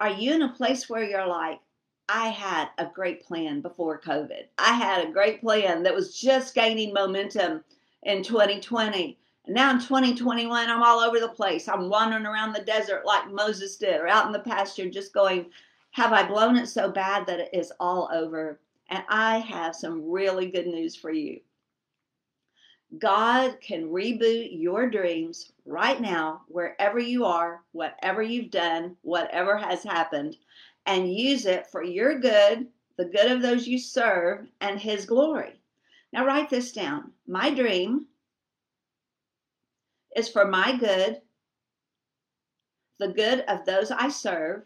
Are 0.00 0.10
you 0.10 0.32
in 0.34 0.42
a 0.42 0.52
place 0.52 0.88
where 0.88 1.04
you're 1.04 1.26
like, 1.26 1.60
I 2.14 2.28
had 2.28 2.68
a 2.76 2.84
great 2.84 3.24
plan 3.24 3.62
before 3.62 3.98
COVID. 3.98 4.44
I 4.58 4.74
had 4.74 5.02
a 5.02 5.10
great 5.10 5.40
plan 5.40 5.82
that 5.82 5.94
was 5.94 6.20
just 6.20 6.54
gaining 6.54 6.92
momentum 6.92 7.64
in 8.02 8.22
2020. 8.22 9.18
And 9.46 9.54
now 9.54 9.70
in 9.70 9.78
2021, 9.78 10.68
I'm 10.68 10.82
all 10.82 11.00
over 11.00 11.18
the 11.18 11.28
place. 11.28 11.68
I'm 11.68 11.88
wandering 11.88 12.26
around 12.26 12.52
the 12.52 12.60
desert 12.60 13.06
like 13.06 13.32
Moses 13.32 13.76
did, 13.76 13.98
or 13.98 14.08
out 14.08 14.26
in 14.26 14.32
the 14.32 14.40
pasture, 14.40 14.90
just 14.90 15.14
going, 15.14 15.46
Have 15.92 16.12
I 16.12 16.28
blown 16.28 16.56
it 16.56 16.66
so 16.66 16.90
bad 16.90 17.26
that 17.26 17.40
it 17.40 17.50
is 17.54 17.72
all 17.80 18.10
over? 18.12 18.60
And 18.90 19.02
I 19.08 19.38
have 19.38 19.74
some 19.74 20.10
really 20.10 20.50
good 20.50 20.66
news 20.66 20.94
for 20.94 21.10
you. 21.10 21.40
God 22.98 23.56
can 23.62 23.88
reboot 23.88 24.50
your 24.52 24.90
dreams 24.90 25.52
right 25.64 25.98
now, 25.98 26.42
wherever 26.48 26.98
you 26.98 27.24
are, 27.24 27.62
whatever 27.72 28.20
you've 28.22 28.50
done, 28.50 28.96
whatever 29.00 29.56
has 29.56 29.82
happened 29.82 30.36
and 30.86 31.12
use 31.12 31.46
it 31.46 31.66
for 31.66 31.82
your 31.82 32.18
good, 32.18 32.66
the 32.96 33.04
good 33.04 33.30
of 33.30 33.42
those 33.42 33.66
you 33.66 33.78
serve, 33.78 34.46
and 34.60 34.78
His 34.78 35.06
glory. 35.06 35.60
Now, 36.12 36.26
write 36.26 36.50
this 36.50 36.72
down. 36.72 37.12
My 37.26 37.50
dream 37.50 38.06
is 40.14 40.28
for 40.28 40.46
my 40.46 40.76
good, 40.76 41.20
the 42.98 43.08
good 43.08 43.40
of 43.48 43.64
those 43.64 43.90
I 43.90 44.08
serve, 44.08 44.62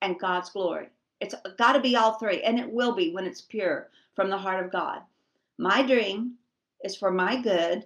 and 0.00 0.18
God's 0.18 0.50
glory. 0.50 0.88
It's 1.20 1.34
got 1.58 1.72
to 1.72 1.80
be 1.80 1.96
all 1.96 2.14
three, 2.14 2.42
and 2.42 2.58
it 2.58 2.70
will 2.70 2.94
be 2.94 3.12
when 3.12 3.26
it's 3.26 3.40
pure 3.40 3.90
from 4.14 4.30
the 4.30 4.38
heart 4.38 4.64
of 4.64 4.70
God. 4.70 5.00
My 5.58 5.82
dream 5.82 6.34
is 6.82 6.96
for 6.96 7.10
my 7.10 7.40
good, 7.40 7.84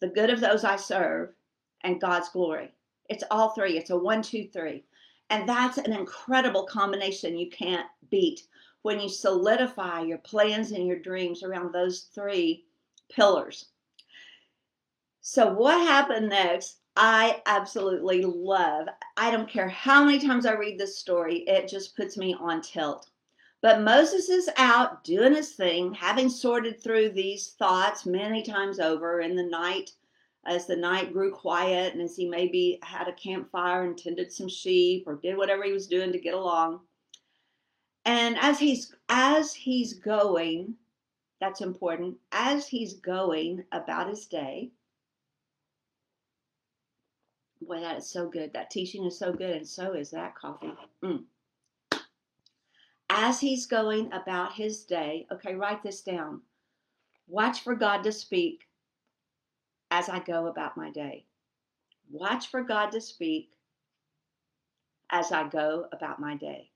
the 0.00 0.08
good 0.08 0.30
of 0.30 0.40
those 0.40 0.64
I 0.64 0.76
serve, 0.76 1.30
and 1.82 2.00
God's 2.00 2.28
glory. 2.28 2.72
It's 3.08 3.24
all 3.30 3.50
three. 3.50 3.78
It's 3.78 3.90
a 3.90 3.96
one, 3.96 4.22
two, 4.22 4.48
three. 4.52 4.84
And 5.30 5.48
that's 5.48 5.78
an 5.78 5.92
incredible 5.92 6.64
combination 6.64 7.38
you 7.38 7.48
can't 7.48 7.86
beat 8.10 8.42
when 8.82 8.98
you 9.00 9.08
solidify 9.08 10.00
your 10.00 10.18
plans 10.18 10.72
and 10.72 10.86
your 10.86 10.98
dreams 10.98 11.42
around 11.42 11.72
those 11.72 12.08
three 12.14 12.66
pillars. 13.08 13.66
So, 15.20 15.52
what 15.52 15.78
happened 15.86 16.30
next? 16.30 16.78
I 16.96 17.42
absolutely 17.46 18.22
love. 18.22 18.88
I 19.16 19.30
don't 19.30 19.48
care 19.48 19.68
how 19.68 20.04
many 20.04 20.18
times 20.18 20.44
I 20.46 20.54
read 20.54 20.78
this 20.78 20.98
story, 20.98 21.44
it 21.46 21.68
just 21.68 21.96
puts 21.96 22.16
me 22.16 22.34
on 22.34 22.60
tilt. 22.62 23.08
But 23.62 23.82
Moses 23.82 24.28
is 24.28 24.50
out 24.56 25.04
doing 25.04 25.34
his 25.34 25.52
thing, 25.52 25.94
having 25.94 26.28
sorted 26.28 26.82
through 26.82 27.10
these 27.10 27.50
thoughts 27.50 28.06
many 28.06 28.42
times 28.42 28.80
over 28.80 29.20
in 29.20 29.36
the 29.36 29.44
night 29.44 29.92
as 30.46 30.66
the 30.66 30.76
night 30.76 31.12
grew 31.12 31.30
quiet 31.30 31.92
and 31.92 32.02
as 32.02 32.16
he 32.16 32.26
maybe 32.26 32.78
had 32.82 33.08
a 33.08 33.12
campfire 33.12 33.84
and 33.84 33.96
tended 33.96 34.32
some 34.32 34.48
sheep 34.48 35.04
or 35.06 35.16
did 35.16 35.36
whatever 35.36 35.64
he 35.64 35.72
was 35.72 35.86
doing 35.86 36.12
to 36.12 36.18
get 36.18 36.34
along. 36.34 36.80
And 38.06 38.38
as 38.38 38.58
he's 38.58 38.94
as 39.08 39.52
he's 39.52 39.94
going, 39.94 40.74
that's 41.40 41.60
important, 41.60 42.16
as 42.32 42.66
he's 42.66 42.94
going 42.94 43.64
about 43.72 44.08
his 44.08 44.26
day. 44.26 44.70
Boy, 47.60 47.80
that 47.80 47.98
is 47.98 48.08
so 48.08 48.28
good. 48.28 48.54
That 48.54 48.70
teaching 48.70 49.04
is 49.04 49.18
so 49.18 49.32
good, 49.32 49.56
and 49.56 49.68
so 49.68 49.92
is 49.92 50.10
that 50.10 50.34
coffee. 50.34 50.72
Mm. 51.04 51.24
As 53.10 53.38
he's 53.38 53.66
going 53.66 54.10
about 54.12 54.54
his 54.54 54.84
day, 54.84 55.26
okay, 55.30 55.54
write 55.54 55.82
this 55.82 56.00
down. 56.00 56.40
Watch 57.26 57.60
for 57.60 57.74
God 57.74 58.02
to 58.04 58.12
speak 58.12 58.66
as 59.90 60.08
I 60.08 60.20
go 60.20 60.46
about 60.46 60.76
my 60.76 60.90
day. 60.90 61.24
Watch 62.10 62.48
for 62.48 62.62
God 62.62 62.90
to 62.92 63.00
speak 63.00 63.50
as 65.10 65.32
I 65.32 65.48
go 65.48 65.86
about 65.92 66.20
my 66.20 66.36
day. 66.36 66.70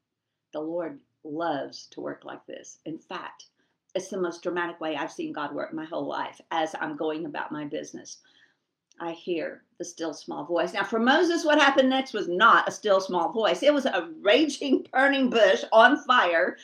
The 0.53 0.61
Lord 0.61 1.01
loves 1.25 1.87
to 1.93 2.01
work 2.01 2.25
like 2.25 2.45
this. 2.47 2.79
In 2.85 2.99
fact, 2.99 3.47
it's 3.95 4.09
the 4.09 4.21
most 4.21 4.43
dramatic 4.43 4.81
way 4.81 4.97
I've 4.97 5.13
seen 5.13 5.33
God 5.33 5.55
work 5.55 5.73
my 5.73 5.85
whole 5.85 6.07
life 6.07 6.41
as 6.51 6.75
I'm 6.81 6.97
going 6.97 7.27
about 7.27 7.53
my 7.53 7.65
business. 7.65 8.19
I 9.01 9.13
hear 9.13 9.63
the 9.79 9.85
still 9.85 10.15
small 10.15 10.45
voice. 10.45 10.73
Now, 10.73 10.85
for 10.85 11.01
Moses, 11.01 11.45
what 11.45 11.61
happened 11.61 11.91
next 11.91 12.13
was 12.13 12.29
not 12.29 12.69
a 12.69 12.73
still 12.73 13.01
small 13.01 13.33
voice. 13.33 13.63
It 13.63 13.75
was 13.75 13.87
a 13.87 14.09
raging, 14.21 14.87
burning 14.93 15.31
bush 15.31 15.65
on 15.73 15.97
fire, 16.05 16.57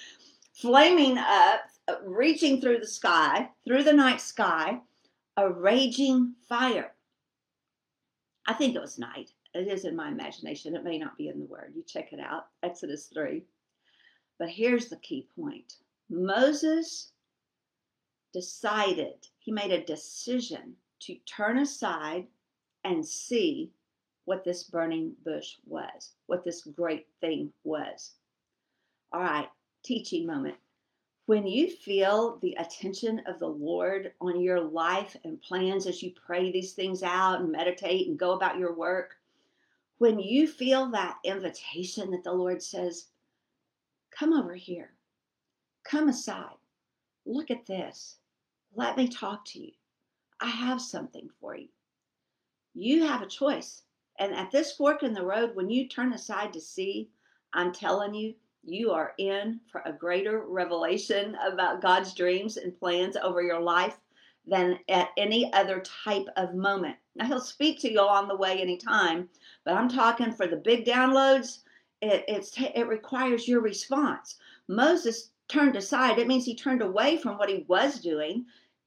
flaming 0.53 1.19
up, 1.19 1.61
reaching 2.05 2.61
through 2.61 2.79
the 2.79 2.87
sky, 2.87 3.49
through 3.65 3.83
the 3.83 3.93
night 3.93 4.21
sky 4.21 4.81
a 5.37 5.51
raging 5.51 6.35
fire. 6.49 6.93
I 8.47 8.55
think 8.55 8.75
it 8.75 8.81
was 8.81 8.99
night. 8.99 9.31
It 9.55 9.69
is 9.69 9.85
in 9.85 9.97
my 9.97 10.09
imagination. 10.09 10.75
It 10.75 10.85
may 10.85 10.99
not 10.99 11.17
be 11.17 11.29
in 11.29 11.41
the 11.41 11.47
word. 11.47 11.73
You 11.75 11.83
check 11.83 12.13
it 12.13 12.21
out, 12.21 12.47
Exodus 12.63 13.07
3. 13.07 13.43
But 14.39 14.49
here's 14.49 14.89
the 14.89 14.97
key 14.97 15.29
point 15.37 15.75
Moses 16.09 17.13
decided, 18.33 19.27
he 19.39 19.53
made 19.53 19.73
a 19.73 19.85
decision 19.85 20.75
to 21.01 21.17
turn 21.27 21.59
aside 21.59 22.27
and 22.85 23.05
see 23.05 23.71
what 24.25 24.45
this 24.45 24.65
burning 24.65 25.15
bush 25.25 25.57
was, 25.67 26.13
what 26.27 26.45
this 26.45 26.63
great 26.63 27.07
thing 27.21 27.53
was. 27.65 28.13
All 29.13 29.21
right, 29.21 29.49
teaching 29.85 30.27
moment 30.27 30.57
when 31.31 31.47
you 31.47 31.71
feel 31.71 32.41
the 32.43 32.57
attention 32.59 33.23
of 33.29 33.39
the 33.39 33.47
Lord 33.47 34.13
on 34.21 34.41
your 34.41 34.61
life 34.61 35.17
and 35.23 35.41
plans 35.41 35.87
as 35.87 36.03
you 36.03 36.11
pray 36.11 36.51
these 36.51 36.73
things 36.73 37.05
out 37.05 37.39
and 37.39 37.53
meditate 37.53 38.09
and 38.09 38.19
go 38.19 38.33
about 38.33 38.59
your 38.59 38.75
work, 38.75 39.15
when 39.99 40.19
you 40.19 40.49
feel 40.49 40.91
that 40.91 41.19
invitation 41.25 42.11
that 42.11 42.25
the 42.25 42.33
Lord 42.33 42.61
says, 42.61 43.11
Come 44.11 44.33
over 44.33 44.57
here, 44.57 44.91
come 45.85 46.09
aside, 46.09 46.57
look 47.25 47.53
at 47.53 47.65
this, 47.65 48.17
let 48.75 48.97
me 48.97 49.07
talk 49.07 49.45
to 49.51 49.61
you. 49.61 49.71
I 50.41 50.49
have 50.49 50.81
something 50.81 51.31
for 51.41 51.55
you. 51.55 51.69
You 52.75 53.05
have 53.05 53.23
a 53.23 53.27
choice. 53.27 53.83
And 54.19 54.35
at 54.35 54.51
this 54.51 54.73
fork 54.73 55.05
in 55.05 55.15
the 55.15 55.25
road, 55.25 55.55
when 55.55 55.71
you 55.71 55.87
turn 55.87 56.13
aside 56.13 56.53
to 56.55 56.61
see, 56.61 57.09
I'm 57.53 57.73
telling 57.73 58.15
you, 58.15 58.35
you 58.63 58.91
are 58.91 59.15
in 59.19 59.61
for 59.71 59.83
a 59.85 59.93
greater 59.93 60.45
revelation 60.47 61.37
about 61.47 61.83
God's 61.83 62.15
dreams 62.15 62.57
and 62.57 62.79
plans 62.79 63.17
over 63.17 63.43
your 63.43 63.61
life 63.61 63.97
than 64.47 64.79
at 64.89 65.11
any 65.17 65.53
other 65.53 65.81
type 65.81 66.27
of 66.37 66.55
moment. 66.55 66.97
Now, 67.15 67.27
He'll 67.27 67.41
speak 67.41 67.81
to 67.81 67.91
you 67.91 68.01
along 68.01 68.29
the 68.29 68.37
way 68.37 68.61
anytime, 68.61 69.29
but 69.65 69.75
I'm 69.75 69.89
talking 69.89 70.33
for 70.33 70.47
the 70.47 70.57
big 70.57 70.85
downloads, 70.85 71.61
it, 72.03 72.25
it 72.75 72.89
requires 72.89 73.47
your 73.47 73.61
response. 73.61 74.37
Moses 74.69 75.31
turned 75.49 75.77
aside, 75.77 76.19
it 76.19 76.29
means 76.29 76.45
he 76.45 76.55
turned 76.55 76.83
away 76.83 77.17
from 77.17 77.37
what 77.37 77.49
he 77.49 77.65
was 77.69 78.01
doing. 78.01 78.47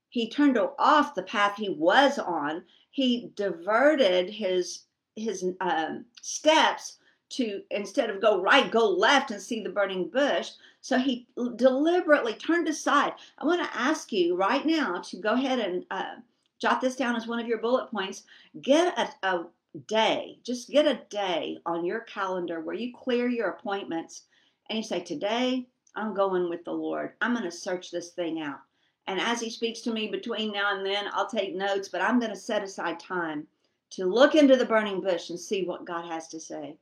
He 0.10 0.30
turned 0.30 0.58
off 0.58 1.15
the 1.15 1.24
path 1.24 1.56
he 1.58 1.70
was 1.70 2.18
on. 2.18 2.63
He 2.89 3.32
diverted 3.36 4.30
his 4.30 4.86
his 5.15 5.46
um, 5.62 6.06
steps 6.22 6.98
to 7.34 7.62
instead 7.72 8.10
of 8.10 8.22
go 8.22 8.42
right, 8.42 8.72
go 8.72 8.88
left 8.90 9.32
and 9.32 9.42
see 9.42 9.62
the 9.62 9.70
burning 9.70 10.10
bush. 10.10 10.52
So 10.82 10.98
he 10.98 11.28
deliberately 11.56 12.34
turned 12.34 12.68
aside. 12.68 13.13
I 13.38 13.46
want 13.46 13.63
to 13.63 13.78
ask 13.78 14.12
you 14.12 14.36
right 14.36 14.66
now 14.66 15.00
to 15.00 15.18
go 15.18 15.34
ahead 15.34 15.60
and 15.60 15.86
uh, 15.92 16.16
jot 16.60 16.82
this 16.82 16.96
down 16.96 17.16
as 17.16 17.28
one 17.28 17.40
of 17.40 17.48
your 17.48 17.60
bullet 17.60 17.90
points. 17.90 18.24
Get 18.62 18.98
a, 18.98 19.28
a 19.28 19.46
day, 19.88 20.38
just 20.44 20.70
get 20.70 20.86
a 20.86 21.02
day 21.10 21.58
on 21.66 21.86
your 21.86 22.02
calendar 22.02 22.62
where 22.62 22.75
you 22.75 22.94
clear 22.96 23.28
your 23.28 23.50
appointments 23.50 24.24
and 24.70 24.78
you 24.78 24.84
say, 24.84 25.00
Today 25.00 25.68
I'm 25.96 26.13
going 26.13 26.50
with 26.50 26.63
the 26.66 26.74
Lord. 26.74 27.13
I'm 27.22 27.34
going 27.34 27.44
to 27.46 27.52
search 27.52 27.92
this 27.92 28.10
thing 28.10 28.42
out. 28.42 28.60
And 29.08 29.20
as 29.20 29.42
He 29.42 29.50
speaks 29.50 29.82
to 29.82 29.94
me 29.94 30.08
between 30.08 30.52
now 30.52 30.75
and 30.75 30.86
then, 30.86 31.06
I'll 31.13 31.28
take 31.28 31.56
notes, 31.56 31.90
but 31.90 32.02
I'm 32.02 32.20
going 32.20 32.32
to 32.32 32.38
set 32.38 32.63
aside 32.63 33.00
time 33.00 33.48
to 33.92 34.06
look 34.06 34.36
into 34.36 34.56
the 34.56 34.66
burning 34.66 35.02
bush 35.02 35.30
and 35.30 35.40
see 35.40 35.66
what 35.66 35.86
God 35.86 36.06
has 36.06 36.28
to 36.30 36.40
say. 36.40 36.78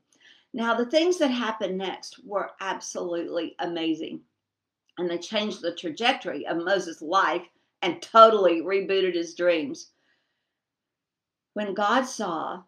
Now, 0.54 0.76
the 0.76 0.86
things 0.86 1.18
that 1.20 1.32
happened 1.32 1.78
next 1.78 2.20
were 2.26 2.52
absolutely 2.60 3.56
amazing. 3.60 4.22
And 4.98 5.10
they 5.10 5.18
changed 5.18 5.62
the 5.62 5.74
trajectory 5.74 6.46
of 6.46 6.58
Moses' 6.58 7.02
life 7.02 7.48
and 7.82 8.02
totally 8.02 8.62
rebooted 8.62 9.16
his 9.16 9.34
dreams. 9.34 9.92
When 11.54 11.74
God 11.74 12.04
saw, 12.04 12.64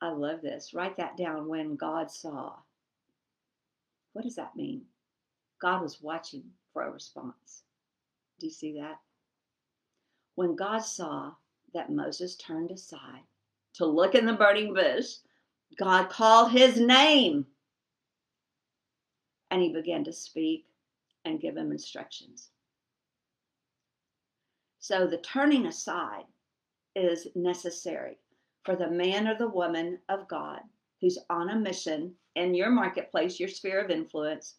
I 0.00 0.10
love 0.10 0.40
this, 0.40 0.72
write 0.74 0.96
that 0.96 1.16
down. 1.16 1.48
When 1.48 1.76
God 1.76 2.10
saw, 2.10 2.54
what 4.12 4.22
does 4.22 4.36
that 4.36 4.56
mean? 4.56 4.82
God 5.60 5.82
was 5.82 6.00
watching 6.00 6.44
for 6.72 6.82
a 6.82 6.90
response. 6.90 7.62
Do 8.38 8.46
you 8.46 8.52
see 8.52 8.72
that? 8.80 8.98
When 10.34 10.56
God 10.56 10.78
saw 10.78 11.32
that 11.74 11.92
Moses 11.92 12.36
turned 12.36 12.70
aside 12.70 13.22
to 13.74 13.84
look 13.84 14.14
in 14.14 14.24
the 14.24 14.32
burning 14.32 14.72
bush, 14.72 15.16
God 15.78 16.10
called 16.10 16.52
his 16.52 16.78
name. 16.78 17.46
And 19.50 19.62
he 19.62 19.72
began 19.72 20.04
to 20.04 20.12
speak 20.12 20.66
and 21.24 21.40
give 21.40 21.56
him 21.56 21.72
instructions. 21.72 22.50
So 24.78 25.06
the 25.06 25.18
turning 25.18 25.66
aside 25.66 26.24
is 26.94 27.28
necessary 27.34 28.18
for 28.64 28.76
the 28.76 28.90
man 28.90 29.28
or 29.28 29.36
the 29.36 29.48
woman 29.48 29.98
of 30.08 30.28
God 30.28 30.60
who's 31.00 31.18
on 31.28 31.50
a 31.50 31.56
mission 31.56 32.14
in 32.36 32.54
your 32.54 32.70
marketplace, 32.70 33.40
your 33.40 33.48
sphere 33.48 33.80
of 33.80 33.90
influence, 33.90 34.56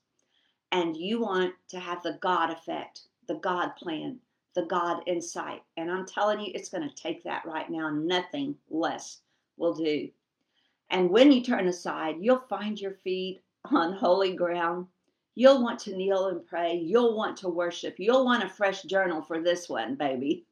and 0.72 0.96
you 0.98 1.22
want 1.22 1.54
to 1.70 1.80
have 1.80 2.02
the 2.04 2.18
God 2.22 2.50
effect, 2.50 3.02
the 3.28 3.36
God 3.36 3.76
plan, 3.76 4.20
the 4.56 4.66
God 4.66 5.02
insight. 5.08 5.62
And 5.78 5.92
I'm 5.92 6.06
telling 6.06 6.40
you, 6.40 6.52
it's 6.54 6.70
going 6.70 6.88
to 6.88 6.96
take 6.96 7.24
that 7.24 7.46
right 7.46 7.70
now. 7.70 7.90
Nothing 7.90 8.56
less 8.70 9.20
will 9.58 9.74
do. 9.74 10.10
And 10.92 11.10
when 11.10 11.32
you 11.32 11.42
turn 11.42 11.68
aside, 11.68 12.18
you'll 12.20 12.44
find 12.50 12.80
your 12.80 12.92
feet 12.92 13.42
on 13.66 13.94
holy 13.94 14.36
ground. 14.36 14.88
You'll 15.36 15.64
want 15.64 15.80
to 15.80 15.96
kneel 15.96 16.28
and 16.28 16.46
pray. 16.46 16.76
You'll 16.76 17.16
want 17.16 17.38
to 17.38 17.50
worship. 17.50 17.96
You'll 17.98 18.26
want 18.26 18.44
a 18.44 18.50
fresh 18.50 18.84
journal 18.84 19.22
for 19.22 19.42
this 19.42 19.70
one, 19.70 19.96
baby. 19.96 20.46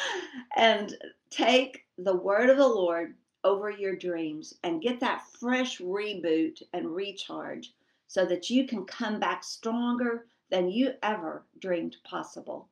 and 0.56 0.96
take 1.30 1.86
the 1.96 2.16
word 2.16 2.50
of 2.50 2.56
the 2.56 2.66
Lord 2.66 3.14
over 3.44 3.70
your 3.70 3.94
dreams 3.94 4.54
and 4.64 4.82
get 4.82 4.98
that 4.98 5.24
fresh 5.38 5.78
reboot 5.78 6.60
and 6.72 6.92
recharge 6.92 7.72
so 8.08 8.26
that 8.26 8.50
you 8.50 8.66
can 8.66 8.84
come 8.84 9.20
back 9.20 9.44
stronger 9.44 10.26
than 10.50 10.68
you 10.68 10.94
ever 11.04 11.44
dreamed 11.60 11.96
possible. 12.02 12.68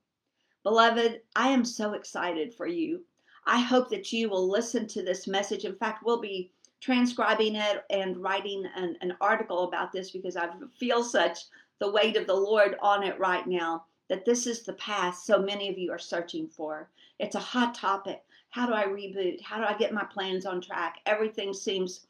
Beloved, 0.65 1.21
I 1.37 1.49
am 1.51 1.65
so 1.65 1.93
excited 1.93 2.53
for 2.53 2.67
you. 2.67 3.05
I 3.47 3.61
hope 3.61 3.91
that 3.91 4.13
you 4.13 4.29
will 4.29 4.49
listen 4.49 4.89
to 4.89 5.03
this 5.05 5.29
message. 5.29 5.65
In 5.65 5.77
fact, 5.77 6.05
we'll 6.05 6.21
be 6.21 6.51
transcribing 6.83 7.55
it 7.55 7.85
and 7.91 8.17
writing 8.17 8.67
an, 8.77 8.97
an 9.01 9.15
article 9.21 9.65
about 9.65 9.93
this 9.93 10.11
because 10.11 10.37
I 10.37 10.49
feel 10.79 11.05
such 11.05 11.39
the 11.79 11.91
weight 11.91 12.17
of 12.17 12.27
the 12.27 12.35
Lord 12.35 12.77
on 12.83 13.05
it 13.05 13.19
right 13.19 13.47
now 13.47 13.85
that 14.09 14.25
this 14.25 14.47
is 14.47 14.63
the 14.63 14.75
path 14.75 15.17
so 15.17 15.39
many 15.41 15.69
of 15.71 15.79
you 15.79 15.93
are 15.93 15.99
searching 15.99 16.49
for. 16.49 16.91
It's 17.21 17.37
a 17.37 17.41
hot 17.41 17.75
topic. 17.75 18.23
How 18.51 18.67
do 18.67 18.75
I 18.75 18.85
reboot? 18.85 19.41
How 19.41 19.59
do 19.59 19.65
I 19.65 19.79
get 19.79 19.95
my 19.95 20.05
plans 20.05 20.45
on 20.45 20.61
track? 20.61 20.97
Everything 21.07 21.55
seems 21.55 22.07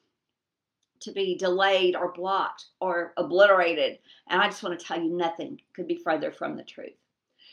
to 1.01 1.13
be 1.13 1.37
delayed 1.37 1.95
or 1.95 2.13
blocked 2.13 2.67
or 2.81 3.13
obliterated. 3.17 3.99
And 4.29 4.41
I 4.41 4.47
just 4.47 4.63
want 4.63 4.79
to 4.79 4.85
tell 4.85 5.01
you 5.01 5.11
nothing 5.11 5.61
could 5.77 5.87
be 5.87 5.97
further 5.97 6.33
from 6.33 6.57
the 6.57 6.65
truth. 6.65 6.97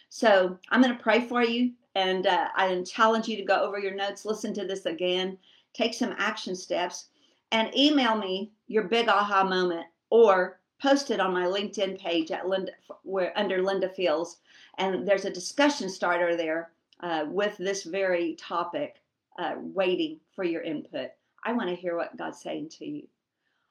So 0.08 0.58
I'm 0.70 0.82
going 0.82 0.96
to 0.96 1.04
pray 1.04 1.22
for 1.22 1.44
you 1.44 1.74
and 1.96 2.28
uh, 2.28 2.48
I 2.56 2.82
challenge 2.84 3.28
you 3.28 3.36
to 3.38 3.44
go 3.44 3.62
over 3.62 3.78
your 3.78 3.94
notes, 3.94 4.26
listen 4.26 4.54
to 4.54 4.66
this 4.66 4.86
again, 4.86 5.38
take 5.74 5.94
some 5.94 6.16
action 6.18 6.56
steps, 6.56 7.08
and 7.52 7.76
email 7.76 8.16
me 8.16 8.52
your 8.68 8.84
big 8.84 9.08
aha 9.08 9.44
moment 9.44 9.86
or 10.10 10.60
post 10.82 11.12
it 11.12 11.20
on 11.20 11.34
my 11.34 11.46
LinkedIn 11.46 12.00
page 12.00 12.32
at 12.32 12.48
Linda, 12.48 12.72
where 13.04 13.38
under 13.38 13.62
Linda 13.62 13.90
Fields. 13.90 14.38
And 14.78 15.08
there's 15.08 15.26
a 15.26 15.34
discussion 15.34 15.90
starter 15.90 16.36
there 16.36 16.72
uh, 17.02 17.26
with 17.28 17.58
this 17.58 17.84
very 17.84 18.36
topic, 18.36 19.02
uh, 19.38 19.56
waiting 19.58 20.20
for 20.36 20.44
your 20.44 20.62
input. 20.62 21.10
I 21.44 21.54
want 21.54 21.70
to 21.70 21.76
hear 21.76 21.96
what 21.96 22.18
God's 22.18 22.42
saying 22.42 22.70
to 22.80 22.86
you. 22.86 23.08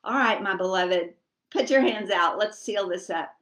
All 0.04 0.14
right, 0.14 0.42
my 0.42 0.56
beloved, 0.56 1.14
put 1.50 1.70
your 1.70 1.80
hands 1.80 2.10
out. 2.10 2.38
Let's 2.38 2.58
seal 2.58 2.88
this 2.88 3.10
up. 3.10 3.34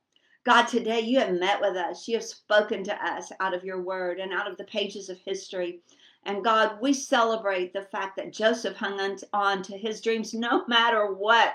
God, 0.45 0.67
today 0.67 1.01
you 1.01 1.19
have 1.19 1.33
met 1.33 1.61
with 1.61 1.77
us. 1.77 2.07
You 2.07 2.17
have 2.17 2.25
spoken 2.25 2.85
to 2.85 2.95
us 3.05 3.33
out 3.41 3.53
of 3.53 3.65
your 3.65 3.83
word 3.83 4.21
and 4.21 4.33
out 4.33 4.49
of 4.49 4.57
the 4.57 4.65
pages 4.65 5.09
of 5.09 5.19
history. 5.19 5.81
And 6.27 6.43
God, 6.43 6.81
we 6.81 6.93
celebrate 6.93 7.73
the 7.73 7.83
fact 7.83 8.17
that 8.17 8.33
Joseph 8.33 8.77
hung 8.77 9.17
on 9.33 9.63
to 9.63 9.79
his 9.79 10.01
dreams 10.01 10.35
no 10.35 10.65
matter 10.69 11.13
what 11.13 11.55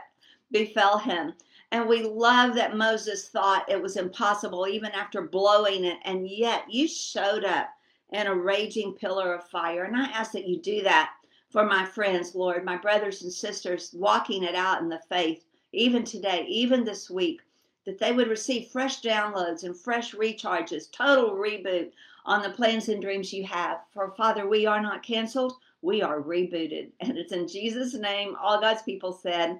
befell 0.49 0.97
him. 0.97 1.33
And 1.71 1.87
we 1.87 2.03
love 2.03 2.55
that 2.55 2.77
Moses 2.77 3.27
thought 3.27 3.69
it 3.69 3.81
was 3.81 3.97
impossible 3.97 4.67
even 4.67 4.91
after 4.91 5.21
blowing 5.21 5.83
it. 5.83 5.97
And 6.05 6.27
yet 6.27 6.63
you 6.71 6.87
showed 6.87 7.43
up 7.43 7.69
in 8.11 8.27
a 8.27 8.35
raging 8.35 8.93
pillar 8.93 9.33
of 9.33 9.49
fire. 9.49 9.83
And 9.83 9.95
I 9.95 10.05
ask 10.05 10.31
that 10.31 10.47
you 10.47 10.57
do 10.57 10.81
that 10.83 11.11
for 11.49 11.65
my 11.65 11.85
friends, 11.85 12.33
Lord, 12.33 12.63
my 12.63 12.77
brothers 12.77 13.23
and 13.23 13.31
sisters 13.31 13.93
walking 13.93 14.43
it 14.43 14.55
out 14.55 14.81
in 14.81 14.87
the 14.87 15.01
faith, 15.09 15.45
even 15.73 16.05
today, 16.05 16.45
even 16.47 16.85
this 16.85 17.09
week, 17.09 17.41
that 17.85 17.99
they 17.99 18.13
would 18.13 18.29
receive 18.29 18.67
fresh 18.67 19.01
downloads 19.01 19.63
and 19.63 19.75
fresh 19.75 20.13
recharges, 20.13 20.89
total 20.91 21.35
reboot 21.35 21.91
on 22.25 22.41
the 22.41 22.49
plans 22.49 22.89
and 22.89 23.01
dreams 23.01 23.33
you 23.33 23.45
have. 23.45 23.79
For 23.93 24.13
Father, 24.15 24.47
we 24.47 24.65
are 24.65 24.81
not 24.81 25.03
canceled, 25.03 25.53
we 25.81 26.01
are 26.01 26.21
rebooted. 26.21 26.91
And 26.99 27.17
it's 27.17 27.33
in 27.33 27.47
Jesus' 27.47 27.93
name, 27.93 28.35
all 28.41 28.59
God's 28.59 28.83
people 28.83 29.13
said, 29.13 29.59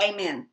Amen. 0.00 0.46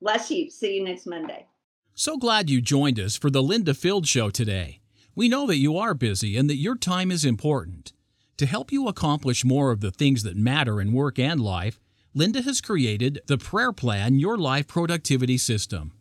Bless 0.00 0.30
you. 0.30 0.50
See 0.50 0.76
you 0.76 0.84
next 0.84 1.06
Monday. 1.06 1.46
So 1.94 2.16
glad 2.16 2.48
you 2.48 2.60
joined 2.60 2.98
us 2.98 3.16
for 3.16 3.30
the 3.30 3.42
Linda 3.42 3.74
Field 3.74 4.06
Show 4.06 4.30
today. 4.30 4.80
We 5.14 5.28
know 5.28 5.46
that 5.46 5.58
you 5.58 5.76
are 5.76 5.94
busy 5.94 6.36
and 6.36 6.48
that 6.48 6.56
your 6.56 6.76
time 6.76 7.10
is 7.10 7.24
important. 7.24 7.92
To 8.38 8.46
help 8.46 8.72
you 8.72 8.88
accomplish 8.88 9.44
more 9.44 9.70
of 9.70 9.80
the 9.80 9.90
things 9.90 10.22
that 10.22 10.36
matter 10.36 10.80
in 10.80 10.92
work 10.92 11.18
and 11.18 11.40
life, 11.40 11.78
Linda 12.14 12.42
has 12.42 12.60
created 12.60 13.20
the 13.26 13.38
Prayer 13.38 13.72
Plan 13.72 14.18
Your 14.18 14.38
Life 14.38 14.66
Productivity 14.66 15.36
System. 15.36 15.92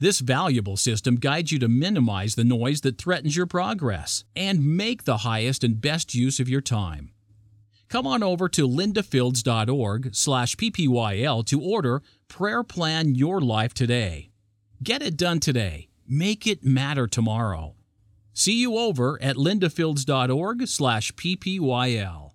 This 0.00 0.20
valuable 0.20 0.76
system 0.76 1.16
guides 1.16 1.50
you 1.50 1.58
to 1.58 1.68
minimize 1.68 2.36
the 2.36 2.44
noise 2.44 2.82
that 2.82 2.98
threatens 2.98 3.36
your 3.36 3.46
progress 3.46 4.24
and 4.36 4.76
make 4.76 5.04
the 5.04 5.18
highest 5.18 5.64
and 5.64 5.80
best 5.80 6.14
use 6.14 6.38
of 6.38 6.48
your 6.48 6.60
time. 6.60 7.10
Come 7.88 8.06
on 8.06 8.22
over 8.22 8.48
to 8.50 8.68
lindafields.org 8.68 10.14
slash 10.14 10.54
ppyl 10.56 11.44
to 11.46 11.60
order 11.60 12.02
Prayer 12.28 12.62
Plan 12.62 13.14
Your 13.14 13.40
Life 13.40 13.74
today. 13.74 14.30
Get 14.82 15.02
it 15.02 15.16
done 15.16 15.40
today. 15.40 15.88
Make 16.06 16.46
it 16.46 16.64
matter 16.64 17.08
tomorrow. 17.08 17.74
See 18.32 18.60
you 18.60 18.76
over 18.76 19.20
at 19.20 19.36
lindafields.org 19.36 20.68
slash 20.68 21.12
ppyl. 21.14 22.27